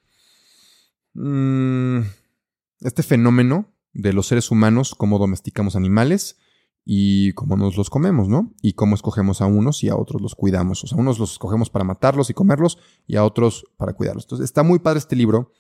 Mm, 1.14 2.02
este 2.80 3.04
fenómeno 3.04 3.74
de 3.94 4.14
los 4.14 4.28
seres 4.28 4.52
humanos, 4.52 4.96
cómo 4.96 5.20
domesticamos 5.20 5.76
animales 5.76 6.38
y 6.86 7.34
cómo 7.34 7.58
nos 7.58 7.76
los 7.78 7.90
comemos, 7.90 8.28
¿no? 8.28 8.54
Y 8.62 8.74
cómo 8.74 8.96
escogemos 8.96 9.42
a 9.42 9.46
unos 9.46 9.84
y 9.84 9.90
a 9.90 9.96
otros 9.96 10.22
los 10.22 10.36
cuidamos. 10.36 10.84
O 10.84 10.88
sea, 10.88 10.98
unos 10.98 11.20
los 11.20 11.34
escogemos 11.34 11.70
para 11.70 11.86
matarlos 11.86 12.30
y 12.30 12.34
comerlos 12.34 12.78
y 13.06 13.18
a 13.18 13.26
otros 13.26 13.66
para 13.78 13.94
cuidarlos. 13.94 14.24
Entonces, 14.26 14.46
está 14.46 14.64
muy 14.64 14.80
padre 14.80 15.00
este 15.00 15.16
libro. 15.16 15.52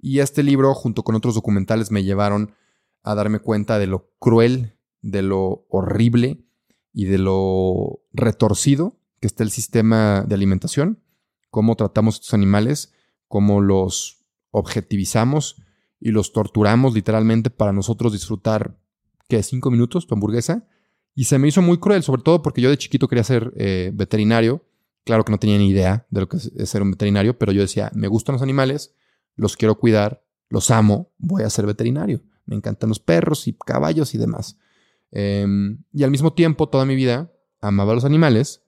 Y 0.00 0.20
este 0.20 0.44
libro, 0.44 0.74
junto 0.74 1.02
con 1.02 1.16
otros 1.16 1.34
documentales, 1.34 1.90
me 1.90 2.04
llevaron 2.04 2.54
a 3.02 3.14
darme 3.16 3.40
cuenta 3.40 3.78
de 3.78 3.88
lo 3.88 4.12
cruel, 4.20 4.78
de 5.02 5.22
lo 5.22 5.66
horrible 5.70 6.44
y 6.98 7.04
de 7.04 7.18
lo 7.18 8.00
retorcido 8.12 8.98
que 9.20 9.28
está 9.28 9.44
el 9.44 9.52
sistema 9.52 10.24
de 10.26 10.34
alimentación, 10.34 10.98
cómo 11.48 11.76
tratamos 11.76 12.16
a 12.16 12.18
estos 12.18 12.34
animales, 12.34 12.92
cómo 13.28 13.60
los 13.60 14.24
objetivizamos 14.50 15.62
y 16.00 16.10
los 16.10 16.32
torturamos 16.32 16.94
literalmente 16.94 17.50
para 17.50 17.72
nosotros 17.72 18.12
disfrutar, 18.12 18.80
¿qué? 19.28 19.44
¿Cinco 19.44 19.70
minutos 19.70 20.08
tu 20.08 20.14
hamburguesa? 20.16 20.66
Y 21.14 21.26
se 21.26 21.38
me 21.38 21.46
hizo 21.46 21.62
muy 21.62 21.78
cruel, 21.78 22.02
sobre 22.02 22.22
todo 22.22 22.42
porque 22.42 22.62
yo 22.62 22.68
de 22.68 22.78
chiquito 22.78 23.06
quería 23.06 23.22
ser 23.22 23.52
eh, 23.56 23.92
veterinario. 23.94 24.66
Claro 25.04 25.24
que 25.24 25.30
no 25.30 25.38
tenía 25.38 25.58
ni 25.58 25.68
idea 25.68 26.04
de 26.10 26.22
lo 26.22 26.28
que 26.28 26.38
es 26.38 26.50
ser 26.68 26.82
un 26.82 26.90
veterinario, 26.90 27.38
pero 27.38 27.52
yo 27.52 27.60
decía, 27.60 27.92
me 27.94 28.08
gustan 28.08 28.32
los 28.32 28.42
animales, 28.42 28.96
los 29.36 29.56
quiero 29.56 29.78
cuidar, 29.78 30.24
los 30.48 30.72
amo, 30.72 31.12
voy 31.16 31.44
a 31.44 31.50
ser 31.50 31.64
veterinario. 31.64 32.22
Me 32.44 32.56
encantan 32.56 32.88
los 32.88 32.98
perros 32.98 33.46
y 33.46 33.52
caballos 33.52 34.16
y 34.16 34.18
demás. 34.18 34.58
Em, 35.10 35.84
y 35.92 36.04
al 36.04 36.10
mismo 36.10 36.32
tiempo, 36.32 36.68
toda 36.68 36.84
mi 36.84 36.94
vida, 36.94 37.32
amaba 37.60 37.94
los 37.94 38.04
animales, 38.04 38.62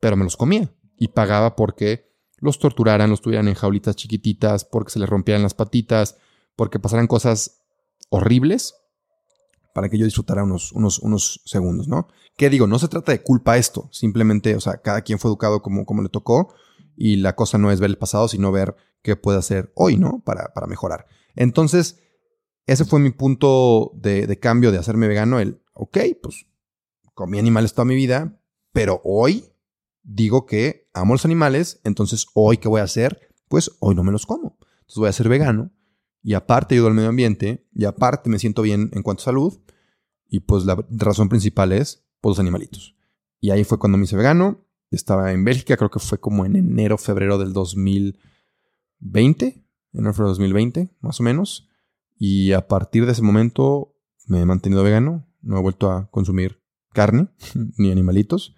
pero 0.00 0.16
me 0.16 0.24
los 0.24 0.36
comía 0.36 0.72
y 0.98 1.08
pagaba 1.08 1.56
porque 1.56 2.12
los 2.38 2.58
torturaran, 2.58 3.10
los 3.10 3.20
tuvieran 3.20 3.48
en 3.48 3.54
jaulitas 3.54 3.96
chiquititas, 3.96 4.64
porque 4.64 4.92
se 4.92 4.98
les 4.98 5.08
rompieran 5.08 5.42
las 5.42 5.54
patitas, 5.54 6.18
porque 6.56 6.78
pasaran 6.78 7.06
cosas 7.06 7.62
horribles 8.10 8.74
para 9.74 9.88
que 9.88 9.98
yo 9.98 10.04
disfrutara 10.04 10.44
unos, 10.44 10.72
unos, 10.72 10.98
unos 11.00 11.40
segundos, 11.44 11.88
¿no? 11.88 12.08
¿Qué 12.36 12.48
digo? 12.50 12.66
No 12.66 12.78
se 12.78 12.88
trata 12.88 13.12
de 13.12 13.22
culpa 13.22 13.56
esto, 13.56 13.88
simplemente, 13.92 14.54
o 14.54 14.60
sea, 14.60 14.78
cada 14.78 15.02
quien 15.02 15.18
fue 15.18 15.30
educado 15.30 15.62
como, 15.62 15.84
como 15.84 16.02
le 16.02 16.08
tocó 16.08 16.54
y 16.96 17.16
la 17.16 17.34
cosa 17.34 17.58
no 17.58 17.72
es 17.72 17.80
ver 17.80 17.90
el 17.90 17.98
pasado, 17.98 18.28
sino 18.28 18.52
ver 18.52 18.76
qué 19.02 19.16
puede 19.16 19.38
hacer 19.38 19.72
hoy, 19.74 19.96
¿no? 19.96 20.22
Para, 20.24 20.52
para 20.54 20.66
mejorar. 20.66 21.06
Entonces, 21.34 22.00
ese 22.66 22.84
fue 22.84 23.00
mi 23.00 23.10
punto 23.10 23.90
de, 23.94 24.26
de 24.26 24.38
cambio 24.38 24.70
de 24.70 24.78
hacerme 24.78 25.08
vegano, 25.08 25.40
el, 25.40 25.60
ok, 25.74 25.98
pues 26.22 26.46
comí 27.14 27.38
animales 27.38 27.74
toda 27.74 27.84
mi 27.84 27.94
vida, 27.94 28.40
pero 28.72 29.00
hoy 29.04 29.44
digo 30.02 30.46
que 30.46 30.88
amo 30.92 31.14
los 31.14 31.24
animales, 31.24 31.80
entonces 31.84 32.26
hoy 32.34 32.58
qué 32.58 32.68
voy 32.68 32.80
a 32.80 32.84
hacer? 32.84 33.28
Pues 33.48 33.70
hoy 33.80 33.94
no 33.94 34.04
me 34.04 34.12
los 34.12 34.26
como. 34.26 34.58
Entonces 34.80 34.96
voy 34.96 35.08
a 35.08 35.12
ser 35.12 35.28
vegano 35.28 35.70
y 36.22 36.34
aparte 36.34 36.74
ayudo 36.74 36.88
al 36.88 36.94
medio 36.94 37.10
ambiente 37.10 37.66
y 37.72 37.84
aparte 37.84 38.30
me 38.30 38.38
siento 38.38 38.62
bien 38.62 38.90
en 38.92 39.02
cuanto 39.02 39.22
a 39.22 39.26
salud 39.26 39.60
y 40.28 40.40
pues 40.40 40.64
la 40.64 40.84
razón 40.90 41.28
principal 41.28 41.72
es 41.72 42.04
por 42.20 42.30
los 42.30 42.38
animalitos. 42.38 42.96
Y 43.40 43.50
ahí 43.50 43.64
fue 43.64 43.78
cuando 43.78 43.98
me 43.98 44.04
hice 44.04 44.16
vegano. 44.16 44.64
Estaba 44.90 45.32
en 45.32 45.44
Bélgica, 45.44 45.76
creo 45.76 45.90
que 45.90 45.98
fue 45.98 46.18
como 46.18 46.46
en 46.46 46.56
enero, 46.56 46.98
febrero 46.98 47.38
del 47.38 47.52
2020, 47.52 49.64
enero, 49.92 50.12
febrero 50.12 50.30
del 50.30 50.38
2020, 50.38 50.90
más 51.00 51.20
o 51.20 51.22
menos. 51.22 51.68
Y 52.16 52.52
a 52.52 52.68
partir 52.68 53.06
de 53.06 53.12
ese 53.12 53.22
momento 53.22 53.96
me 54.26 54.40
he 54.40 54.46
mantenido 54.46 54.82
vegano, 54.82 55.26
no 55.44 55.58
he 55.58 55.62
vuelto 55.62 55.90
a 55.90 56.10
consumir 56.10 56.60
carne 56.92 57.28
ni 57.76 57.90
animalitos. 57.90 58.56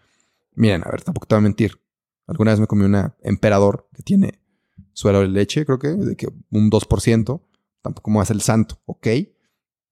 Miren, 0.55 0.83
a 0.85 0.91
ver, 0.91 1.03
tampoco 1.03 1.27
te 1.27 1.35
voy 1.35 1.41
a 1.41 1.43
mentir. 1.43 1.81
Alguna 2.27 2.53
vez 2.53 2.61
me 2.61 2.67
comí 2.67 2.85
una 2.85 3.17
emperador 3.23 3.89
que 3.95 4.03
tiene 4.03 4.43
suero 4.93 5.21
de 5.21 5.29
leche, 5.29 5.65
creo 5.65 5.79
que, 5.79 5.89
de 5.89 6.17
que 6.17 6.29
un 6.51 6.71
2%. 6.71 7.43
Tampoco 7.83 8.11
me 8.11 8.21
hace 8.21 8.33
el 8.33 8.41
santo, 8.41 8.81
ok. 8.87 9.09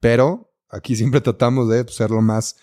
Pero 0.00 0.54
aquí 0.68 0.96
siempre 0.96 1.20
tratamos 1.20 1.68
de 1.68 1.87
ser 1.88 2.11
lo 2.11 2.22
más 2.22 2.57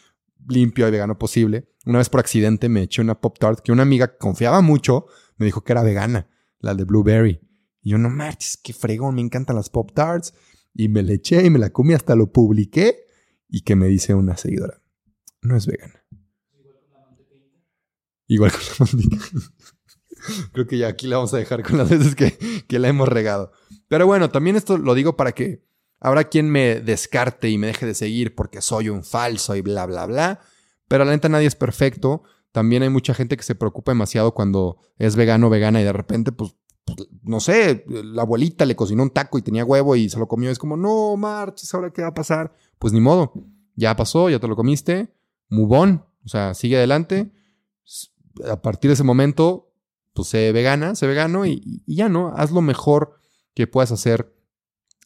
limpio 0.47 0.87
y 0.87 0.91
vegano 0.91 1.17
posible. 1.17 1.69
Una 1.85 1.99
vez 1.99 2.09
por 2.09 2.19
accidente 2.19 2.69
me 2.69 2.83
eché 2.83 3.01
una 3.01 3.19
Pop 3.19 3.37
Tart 3.39 3.59
que 3.59 3.71
una 3.71 3.83
amiga 3.83 4.07
que 4.07 4.17
confiaba 4.17 4.61
mucho 4.61 5.07
me 5.37 5.45
dijo 5.45 5.63
que 5.63 5.71
era 5.71 5.83
vegana, 5.83 6.29
la 6.59 6.75
de 6.75 6.83
Blueberry. 6.83 7.39
Y 7.81 7.91
yo, 7.91 7.97
no 7.97 8.09
marches, 8.09 8.57
qué 8.57 8.73
fregón, 8.73 9.15
me 9.15 9.21
encantan 9.21 9.55
las 9.55 9.69
Pop 9.69 9.91
Tarts. 9.93 10.33
Y 10.73 10.87
me 10.87 11.03
le 11.03 11.15
eché 11.15 11.45
y 11.45 11.49
me 11.49 11.59
la 11.59 11.71
comí, 11.71 11.93
hasta 11.93 12.15
lo 12.15 12.31
publiqué. 12.31 13.07
Y 13.51 13.61
que 13.61 13.75
me 13.75 13.87
dice 13.87 14.15
una 14.15 14.37
seguidora, 14.37 14.81
no 15.41 15.55
es 15.55 15.67
vegana. 15.67 16.03
Igual 18.27 18.51
con 18.51 18.61
la 18.61 18.75
mantequilla. 18.79 19.19
Creo 20.53 20.67
que 20.67 20.77
ya 20.77 20.87
aquí 20.87 21.07
la 21.07 21.17
vamos 21.17 21.33
a 21.33 21.37
dejar 21.37 21.63
con 21.63 21.77
las 21.77 21.89
veces 21.89 22.15
que, 22.15 22.79
la 22.79 22.87
hemos 22.87 23.07
regado. 23.07 23.51
Pero 23.87 24.07
bueno, 24.07 24.29
también 24.29 24.55
esto 24.55 24.77
lo 24.77 24.93
digo 24.93 25.17
para 25.17 25.33
que 25.33 25.65
habrá 25.99 26.25
quien 26.25 26.49
me 26.49 26.79
descarte 26.79 27.49
y 27.49 27.57
me 27.57 27.67
deje 27.67 27.85
de 27.85 27.93
seguir 27.93 28.35
porque 28.35 28.61
soy 28.61 28.89
un 28.89 29.03
falso 29.03 29.55
y 29.55 29.61
bla, 29.61 29.85
bla, 29.85 30.05
bla. 30.05 30.39
Pero 30.87 31.05
la 31.05 31.11
neta 31.11 31.29
nadie 31.29 31.47
es 31.47 31.55
perfecto. 31.55 32.23
También 32.51 32.83
hay 32.83 32.89
mucha 32.89 33.13
gente 33.13 33.37
que 33.37 33.43
se 33.43 33.55
preocupa 33.55 33.91
demasiado 33.91 34.33
cuando 34.33 34.77
es 34.97 35.15
vegano 35.15 35.47
o 35.47 35.49
vegana 35.49 35.81
y 35.81 35.83
de 35.83 35.93
repente, 35.93 36.31
pues, 36.31 36.55
pues, 36.85 37.07
no 37.23 37.39
sé, 37.39 37.85
la 37.87 38.23
abuelita 38.23 38.65
le 38.65 38.75
cocinó 38.75 39.03
un 39.03 39.11
taco 39.11 39.37
y 39.37 39.41
tenía 39.41 39.63
huevo 39.63 39.95
y 39.95 40.09
se 40.09 40.19
lo 40.19 40.27
comió. 40.27 40.51
Es 40.51 40.59
como, 40.59 40.75
no, 40.75 41.15
marches, 41.15 41.73
¿ahora 41.73 41.91
qué 41.91 42.01
va 42.01 42.09
a 42.09 42.13
pasar? 42.13 42.53
Pues 42.81 42.93
ni 42.93 42.99
modo. 42.99 43.31
Ya 43.75 43.95
pasó, 43.95 44.31
ya 44.31 44.39
te 44.39 44.47
lo 44.47 44.55
comiste. 44.55 45.13
Move 45.49 45.99
O 46.25 46.27
sea, 46.27 46.55
sigue 46.55 46.77
adelante. 46.77 47.31
A 48.49 48.59
partir 48.59 48.89
de 48.89 48.93
ese 48.93 49.03
momento, 49.03 49.71
pues 50.13 50.29
sé 50.29 50.51
vegana, 50.51 50.95
sé 50.95 51.05
vegano 51.05 51.45
y, 51.45 51.83
ya, 51.85 52.09
¿no? 52.09 52.33
Haz 52.35 52.49
lo 52.49 52.61
mejor 52.61 53.19
que 53.53 53.67
puedas 53.67 53.91
hacer 53.91 54.33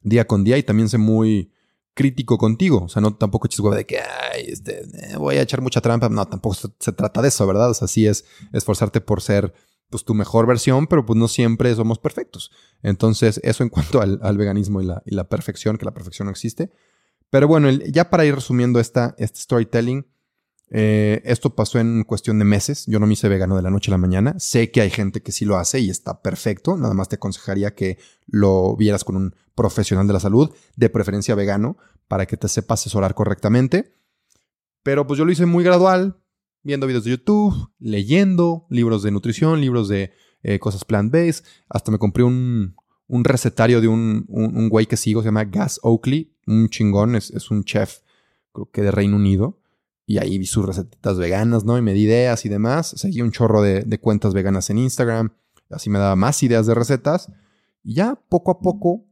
día 0.04 0.26
con 0.26 0.46
día 0.46 0.58
y 0.58 0.64
también 0.64 0.88
sé 0.88 0.98
muy 0.98 1.52
crítico 1.94 2.38
contigo. 2.38 2.84
O 2.86 2.88
sea, 2.88 3.02
no 3.02 3.14
tampoco 3.18 3.48
eches 3.48 3.62
de 3.62 3.86
que 3.86 4.00
Ay, 4.00 4.46
este, 4.48 4.84
eh, 4.84 5.18
voy 5.18 5.36
a 5.36 5.42
echar 5.42 5.60
mucha 5.60 5.82
trampa. 5.82 6.08
No, 6.08 6.26
tampoco 6.30 6.56
se, 6.56 6.92
trata 6.94 7.22
de 7.22 7.28
eso, 7.28 7.46
¿verdad? 7.46 7.72
O 7.72 7.74
sea, 7.74 7.90
sí 7.90 8.08
es 8.08 8.24
esforzarte 8.54 9.02
por 9.02 9.22
ser 9.22 9.54
pues 9.90 10.06
tu 10.06 10.14
mejor 10.14 10.48
versión, 10.48 10.88
pero 10.88 11.06
pues 11.06 11.20
no 11.20 11.28
siempre 11.28 11.76
somos 11.76 12.00
perfectos. 12.00 12.52
Entonces, 12.82 13.42
eso 13.44 13.64
en 13.64 13.70
cuanto 13.70 14.00
al, 14.00 14.38
veganismo 14.38 14.82
y 14.82 14.86
la, 14.86 15.04
y 15.06 15.14
la, 15.14 15.28
perfección, 15.28 15.78
que 15.78 15.84
la 15.84 15.94
perfección 15.94 16.28
no 16.28 16.32
existe. 16.32 16.72
Pero 17.30 17.48
bueno, 17.48 17.70
ya 17.70 18.10
para 18.10 18.26
ir 18.26 18.36
resumiendo 18.36 18.80
esta, 18.80 19.16
este 19.18 19.40
storytelling, 19.40 20.06
eh, 20.70 21.22
esto 21.26 21.56
pasó 21.56 21.80
en 21.80 22.04
cuestión 22.04 22.40
de 22.40 22.46
meses. 22.46 22.86
Yo 22.88 23.00
no 23.00 23.08
me 23.08 23.14
hice 23.14 23.30
vegano 23.30 23.56
de 23.56 23.62
la 23.62 23.70
noche 23.70 23.92
a 23.92 23.94
la 23.94 23.98
mañana. 23.98 24.36
Sé 24.40 24.72
que 24.72 24.82
hay 24.82 24.90
gente 24.90 25.22
que 25.22 25.32
sí 25.32 25.46
lo 25.46 25.58
hace 25.58 25.80
y 25.80 25.90
está 25.90 26.22
perfecto. 26.22 26.78
Nada 26.78 26.94
más 26.94 27.10
te 27.10 27.16
aconsejaría 27.16 27.76
que 27.76 27.98
lo 28.26 28.76
vieras 28.76 29.04
con 29.04 29.16
un 29.16 29.36
profesional 29.54 30.08
de 30.08 30.14
la 30.14 30.20
salud, 30.20 30.52
de 30.76 30.90
preferencia 30.90 31.36
vegano, 31.36 31.78
para 32.08 32.26
que 32.26 32.38
te 32.38 32.48
sepa 32.48 32.74
asesorar 32.74 33.16
correctamente. 33.16 33.94
Pero 34.84 35.08
pues 35.08 35.18
yo 35.18 35.26
lo 35.26 35.32
hice 35.32 35.46
muy 35.46 35.64
gradual, 35.64 36.22
viendo 36.64 36.88
videos 36.88 37.04
de 37.06 37.12
YouTube, 37.12 37.72
leyendo 37.80 38.66
libros 38.70 39.04
de 39.04 39.12
nutrición, 39.12 39.62
libros 39.62 39.88
de 39.88 40.14
eh, 40.44 40.60
cosas 40.60 40.84
plant-based. 40.84 41.46
Hasta 41.70 41.92
me 41.92 41.98
compré 41.98 42.24
un, 42.24 42.76
recetario 43.08 43.82
de 43.82 43.88
un, 43.88 44.26
un, 44.30 44.70
güey 44.70 44.86
que 44.86 44.98
sigo, 44.98 45.22
se 45.22 45.28
llama 45.28 45.46
Gas 45.46 45.80
Oakley. 45.84 46.34
Un 46.48 46.70
chingón, 46.70 47.16
es, 47.16 47.32
es 47.32 47.52
un 47.52 47.64
chef, 47.64 48.00
creo 48.52 48.70
que 48.72 48.82
de 48.82 48.92
Reino 48.92 49.16
Unido 49.16 49.60
y 50.06 50.20
ahí 50.20 50.38
vi 50.38 50.46
sus 50.46 50.66
recetas 50.66 51.18
veganas, 51.18 51.66
¿no? 51.66 51.78
Y 51.78 51.82
me 51.82 51.94
di 51.94 52.04
ideas 52.04 52.46
y 52.46 52.50
demás. 52.50 52.94
Seguí 52.96 53.22
un 53.22 53.32
chorro 53.32 53.62
de, 53.62 54.00
cuentas 54.00 54.34
veganas 54.34 54.70
en 54.70 54.78
Instagram. 54.78 55.34
Así 55.70 55.90
me 55.90 55.98
daba 55.98 56.16
más 56.16 56.44
ideas 56.44 56.68
de 56.68 56.76
recetas. 56.76 57.32
Y 57.84 57.96
ya 57.96 58.16
poco 58.30 58.52
a 58.52 58.60
poco, 58.60 59.06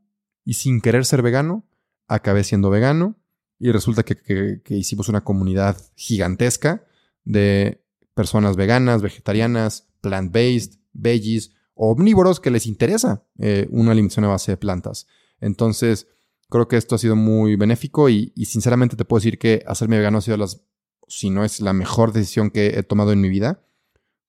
y 0.46 0.54
sin 0.54 0.82
querer 0.82 1.06
ser 1.06 1.22
vegano, 1.22 1.66
acabé 2.08 2.44
siendo 2.44 2.70
vegano. 2.70 3.16
Y 3.58 3.72
resulta 3.72 4.04
que, 4.04 4.62
hicimos 4.70 5.10
una 5.10 5.24
comunidad 5.24 5.78
gigantesca 5.96 6.86
de 7.24 7.84
personas 8.14 8.56
veganas, 8.56 9.02
vegetarianas, 9.02 9.88
plant-based, 10.02 10.80
veggies, 10.92 11.52
omnívoros 11.76 12.40
que 12.40 12.52
les 12.52 12.66
interesa 12.66 13.26
eh, 13.40 13.68
una 13.72 13.92
alimentación 13.92 14.26
a 14.26 14.30
base 14.30 14.52
de 14.52 14.58
plantas. 14.58 15.08
Entonces, 15.40 16.08
creo 16.50 16.68
que 16.68 16.78
esto 16.78 16.96
ha 16.96 17.00
sido 17.00 17.16
muy 17.16 17.56
benéfico 17.56 18.10
y, 18.10 18.32
sinceramente 18.46 18.96
te 18.96 19.06
puedo 19.06 19.20
decir 19.20 19.40
que 19.40 19.64
hacerme 19.68 19.98
vegano 19.98 20.20
ha 20.20 20.22
sido 20.22 20.38
las 20.38 20.66
si 21.08 21.30
no 21.30 21.44
es 21.44 21.60
la 21.60 21.74
mejor 21.74 22.14
decisión 22.14 22.50
que 22.50 22.80
he 22.80 22.84
tomado 22.84 23.12
en 23.12 23.22
mi 23.22 23.30
vida, 23.30 23.66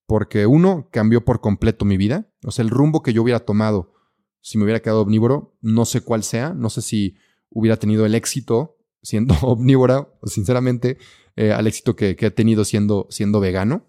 porque 0.07 0.47
uno, 0.47 0.89
cambió 0.91 1.25
por 1.25 1.41
completo 1.41 1.85
mi 1.85 1.97
vida, 1.97 2.29
o 2.45 2.51
sea, 2.51 2.63
el 2.63 2.71
rumbo 2.71 3.03
que 3.03 3.13
yo 3.13 3.23
hubiera 3.23 3.41
tomado 3.41 3.95
si 4.41 4.59
me 4.59 4.65
hubiera 4.65 4.81
quedado 4.81 5.03
omnívoro, 5.03 5.57
no 5.63 5.87
sé 5.87 6.03
cuál 6.03 6.23
sea, 6.23 6.53
no 6.53 6.69
sé 6.69 6.83
si 6.83 7.17
hubiera 7.49 7.79
tenido 7.79 8.05
el 8.05 8.15
éxito 8.15 8.77
siendo 9.03 9.35
omnívora, 9.43 10.09
sinceramente, 10.25 10.99
eh, 11.37 11.53
al 11.53 11.67
éxito 11.67 11.97
que, 11.97 12.17
he 12.19 12.31
tenido 12.31 12.65
siendo, 12.65 13.07
siendo 13.11 13.41
vegano. 13.41 13.87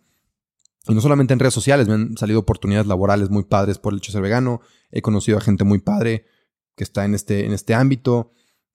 Y 0.88 0.94
no 0.94 1.02
solamente 1.02 1.34
en 1.34 1.40
redes 1.40 1.54
sociales, 1.54 1.88
me 1.88 1.94
han 1.96 2.18
salido 2.18 2.40
oportunidades 2.40 2.88
laborales 2.88 3.30
muy 3.30 3.44
padres 3.44 3.80
por 3.80 3.94
el 3.94 3.98
hecho 3.98 4.12
de 4.12 4.14
ser 4.14 4.22
vegano. 4.22 4.62
He 4.92 5.02
conocido 5.02 5.38
a 5.38 5.42
gente 5.42 5.64
muy 5.64 5.80
padre 5.80 6.26
que 6.76 6.84
está 6.84 7.06
en 7.06 7.16
este, 7.16 7.46
en 7.46 7.54
este 7.54 7.74
ámbito. 7.74 8.32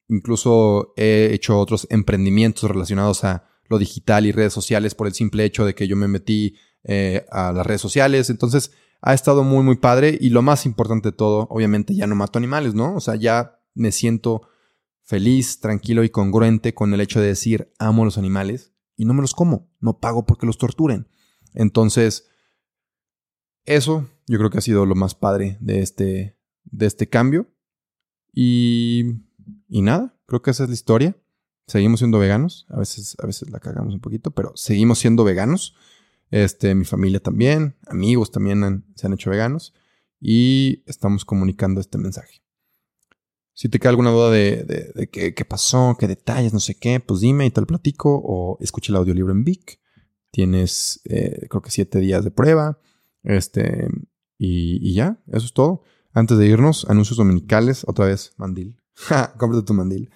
Incluso 0.08 0.92
he 0.96 1.30
hecho 1.32 1.58
otros 1.58 1.86
emprendimientos 1.90 2.68
relacionados 2.68 3.24
a 3.24 3.44
lo 3.68 3.78
digital 3.78 4.26
y 4.26 4.32
redes 4.32 4.52
sociales 4.52 4.94
por 4.94 5.06
el 5.06 5.14
simple 5.14 5.44
hecho 5.44 5.64
de 5.64 5.74
que 5.74 5.86
yo 5.86 5.96
me 5.96 6.08
metí 6.08 6.56
eh, 6.82 7.26
a 7.30 7.52
las 7.52 7.64
redes 7.64 7.80
sociales. 7.80 8.28
Entonces 8.28 8.72
ha 9.00 9.14
estado 9.14 9.44
muy, 9.44 9.62
muy 9.62 9.76
padre. 9.76 10.18
Y 10.20 10.30
lo 10.30 10.42
más 10.42 10.66
importante 10.66 11.10
de 11.10 11.16
todo, 11.16 11.46
obviamente 11.50 11.94
ya 11.94 12.06
no 12.06 12.16
mato 12.16 12.38
animales, 12.38 12.74
¿no? 12.74 12.96
O 12.96 13.00
sea, 13.00 13.14
ya 13.14 13.60
me 13.74 13.92
siento 13.92 14.42
feliz, 15.02 15.60
tranquilo 15.60 16.04
y 16.04 16.10
congruente 16.10 16.74
con 16.74 16.94
el 16.94 17.00
hecho 17.00 17.20
de 17.20 17.28
decir 17.28 17.72
amo 17.78 18.02
a 18.02 18.04
los 18.04 18.18
animales 18.18 18.72
y 18.96 19.04
no 19.04 19.14
me 19.14 19.22
los 19.22 19.34
como, 19.34 19.68
no 19.80 19.98
pago 19.98 20.26
porque 20.26 20.46
los 20.46 20.58
torturen. 20.58 21.08
Entonces, 21.54 22.28
eso 23.64 24.08
yo 24.26 24.38
creo 24.38 24.50
que 24.50 24.58
ha 24.58 24.62
sido 24.62 24.86
lo 24.86 24.94
más 24.94 25.14
padre 25.14 25.56
de 25.60 25.80
este, 25.80 26.36
de 26.64 26.86
este 26.86 27.08
cambio. 27.08 27.48
Y, 28.32 29.16
y 29.68 29.82
nada, 29.82 30.16
creo 30.26 30.42
que 30.42 30.50
esa 30.50 30.64
es 30.64 30.68
la 30.70 30.74
historia. 30.74 31.16
Seguimos 31.66 32.00
siendo 32.00 32.18
veganos. 32.18 32.66
A 32.68 32.78
veces, 32.78 33.16
a 33.22 33.26
veces 33.26 33.50
la 33.50 33.60
cagamos 33.60 33.94
un 33.94 34.00
poquito, 34.00 34.30
pero 34.32 34.52
seguimos 34.56 34.98
siendo 34.98 35.24
veganos. 35.24 35.74
Este, 36.30 36.74
mi 36.74 36.84
familia 36.84 37.20
también, 37.20 37.76
amigos 37.88 38.30
también 38.30 38.84
se 38.94 39.06
han 39.06 39.12
hecho 39.12 39.30
veganos. 39.30 39.74
Y 40.20 40.82
estamos 40.86 41.24
comunicando 41.24 41.80
este 41.80 41.98
mensaje. 41.98 42.42
Si 43.52 43.68
te 43.68 43.78
queda 43.78 43.90
alguna 43.90 44.10
duda 44.10 44.30
de, 44.30 45.08
qué, 45.12 45.44
pasó, 45.44 45.96
qué 45.98 46.06
detalles, 46.06 46.52
no 46.52 46.60
sé 46.60 46.76
qué, 46.76 47.00
pues 47.00 47.20
dime 47.20 47.46
y 47.46 47.50
te 47.50 47.62
platico. 47.62 48.20
O 48.24 48.58
escucha 48.60 48.92
el 48.92 48.96
audiolibro 48.96 49.32
en 49.32 49.44
Vic. 49.44 49.79
Tienes, 50.30 51.00
eh, 51.04 51.46
creo 51.48 51.62
que 51.62 51.70
siete 51.70 51.98
días 51.98 52.24
de 52.24 52.30
prueba. 52.30 52.78
Este, 53.22 53.88
y, 54.38 54.94
ya, 54.94 55.20
eso 55.28 55.46
es 55.46 55.52
todo. 55.52 55.82
Antes 56.12 56.38
de 56.38 56.46
irnos, 56.46 56.86
anuncios 56.88 57.18
dominicales. 57.18 57.84
Otra 57.86 58.06
vez, 58.06 58.32
mandil. 58.36 58.76
Cómprate 59.38 59.66
tu 59.66 59.74
mandil. 59.74 60.10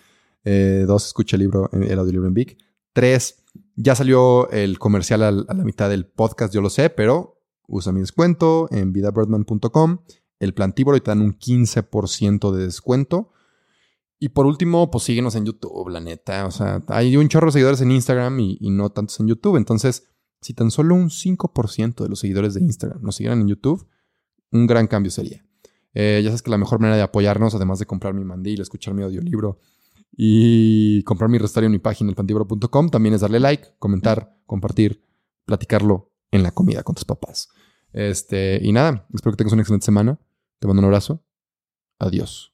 Eh, 0.45 0.85
dos, 0.87 1.07
escucha 1.07 1.37
el 1.37 1.43
libro, 1.43 1.71
el 1.73 1.99
audiolibro 1.99 2.29
en 2.29 2.35
Vic. 2.35 2.59
Tres, 2.93 3.45
ya 3.77 3.95
salió 3.95 4.49
el 4.51 4.79
comercial 4.79 5.23
a, 5.23 5.33
la 5.33 5.65
mitad 5.65 5.91
del 5.91 6.07
podcast, 6.07 6.55
yo 6.55 6.61
lo 6.61 6.71
sé, 6.71 6.91
pero 6.91 7.43
usa 7.67 7.93
mi 7.93 8.01
descuento 8.01 8.69
en 8.71 8.93
vidabirdman.com. 8.93 9.99
El 10.39 10.55
plantívoro 10.55 10.97
y 10.97 11.01
te 11.01 11.11
dan 11.11 11.21
un 11.21 11.39
15% 11.39 12.53
de 12.53 12.65
descuento. 12.65 13.31
Y 14.19 14.31
por 14.31 14.47
último, 14.47 14.91
pues 14.91 15.05
síguenos 15.05 15.35
en 15.35 15.45
YouTube, 15.45 15.89
la 15.89 16.01
neta. 16.01 16.47
O 16.47 16.51
sea, 16.51 16.83
hay 16.89 17.17
un 17.17 17.29
chorro 17.29 17.47
de 17.47 17.53
seguidores 17.53 17.81
en 17.81 17.91
Instagram 17.91 18.39
y, 18.41 18.59
no 18.71 18.91
tantos 18.91 19.21
en 19.21 19.29
YouTube. 19.29 19.57
Entonces, 19.57 20.09
si 20.41 20.55
tan 20.55 20.71
solo 20.71 20.95
un 20.95 21.11
5% 21.11 22.03
de 22.03 22.09
los 22.09 22.21
seguidores 22.21 22.55
de 22.55 22.61
Instagram 22.61 23.03
nos 23.03 23.17
siguieran 23.17 23.41
en 23.41 23.49
YouTube, 23.49 23.87
un 24.51 24.67
gran 24.67 24.87
cambio 24.87 25.11
sería. 25.11 25.45
Eh, 25.95 26.21
ya 26.23 26.31
sabes 26.31 26.43
que 26.43 26.51
la 26.51 26.59
mejor 26.59 26.81
manera 26.81 26.97
de 26.97 27.03
apoyarnos, 27.03 27.55
además 27.55 27.79
de 27.79 27.87
comprar 27.87 28.15
mi 28.15 28.25
mandil, 28.25 28.61
escuchar 28.61 28.95
mi 28.95 29.03
audiolibro 29.03 29.61
y 30.17 31.03
comprar 31.05 31.29
mi 31.29 31.39
restaurante 31.39 31.67
en 31.67 31.73
mi 31.73 31.79
página, 31.79 32.11
elpantibro.com. 32.11 32.89
También 32.89 33.15
es 33.15 33.21
darle 33.21 33.41
like, 33.41 33.75
comentar, 33.79 34.37
compartir, 34.47 35.03
platicarlo 35.45 36.13
en 36.31 36.43
la 36.43 36.53
comida 36.53 36.83
con 36.83 36.95
tus 36.95 37.05
papás. 37.05 37.49
Este, 37.93 38.59
y 38.63 38.73
nada, 38.73 39.07
espero 39.15 39.33
que 39.33 39.39
tengas 39.39 39.53
una 39.53 39.63
excelente 39.63 39.87
semana. 39.87 40.19
Te 40.59 40.67
mando 40.67 40.81
un 40.81 40.87
abrazo. 40.87 41.25
Adiós. 41.99 42.54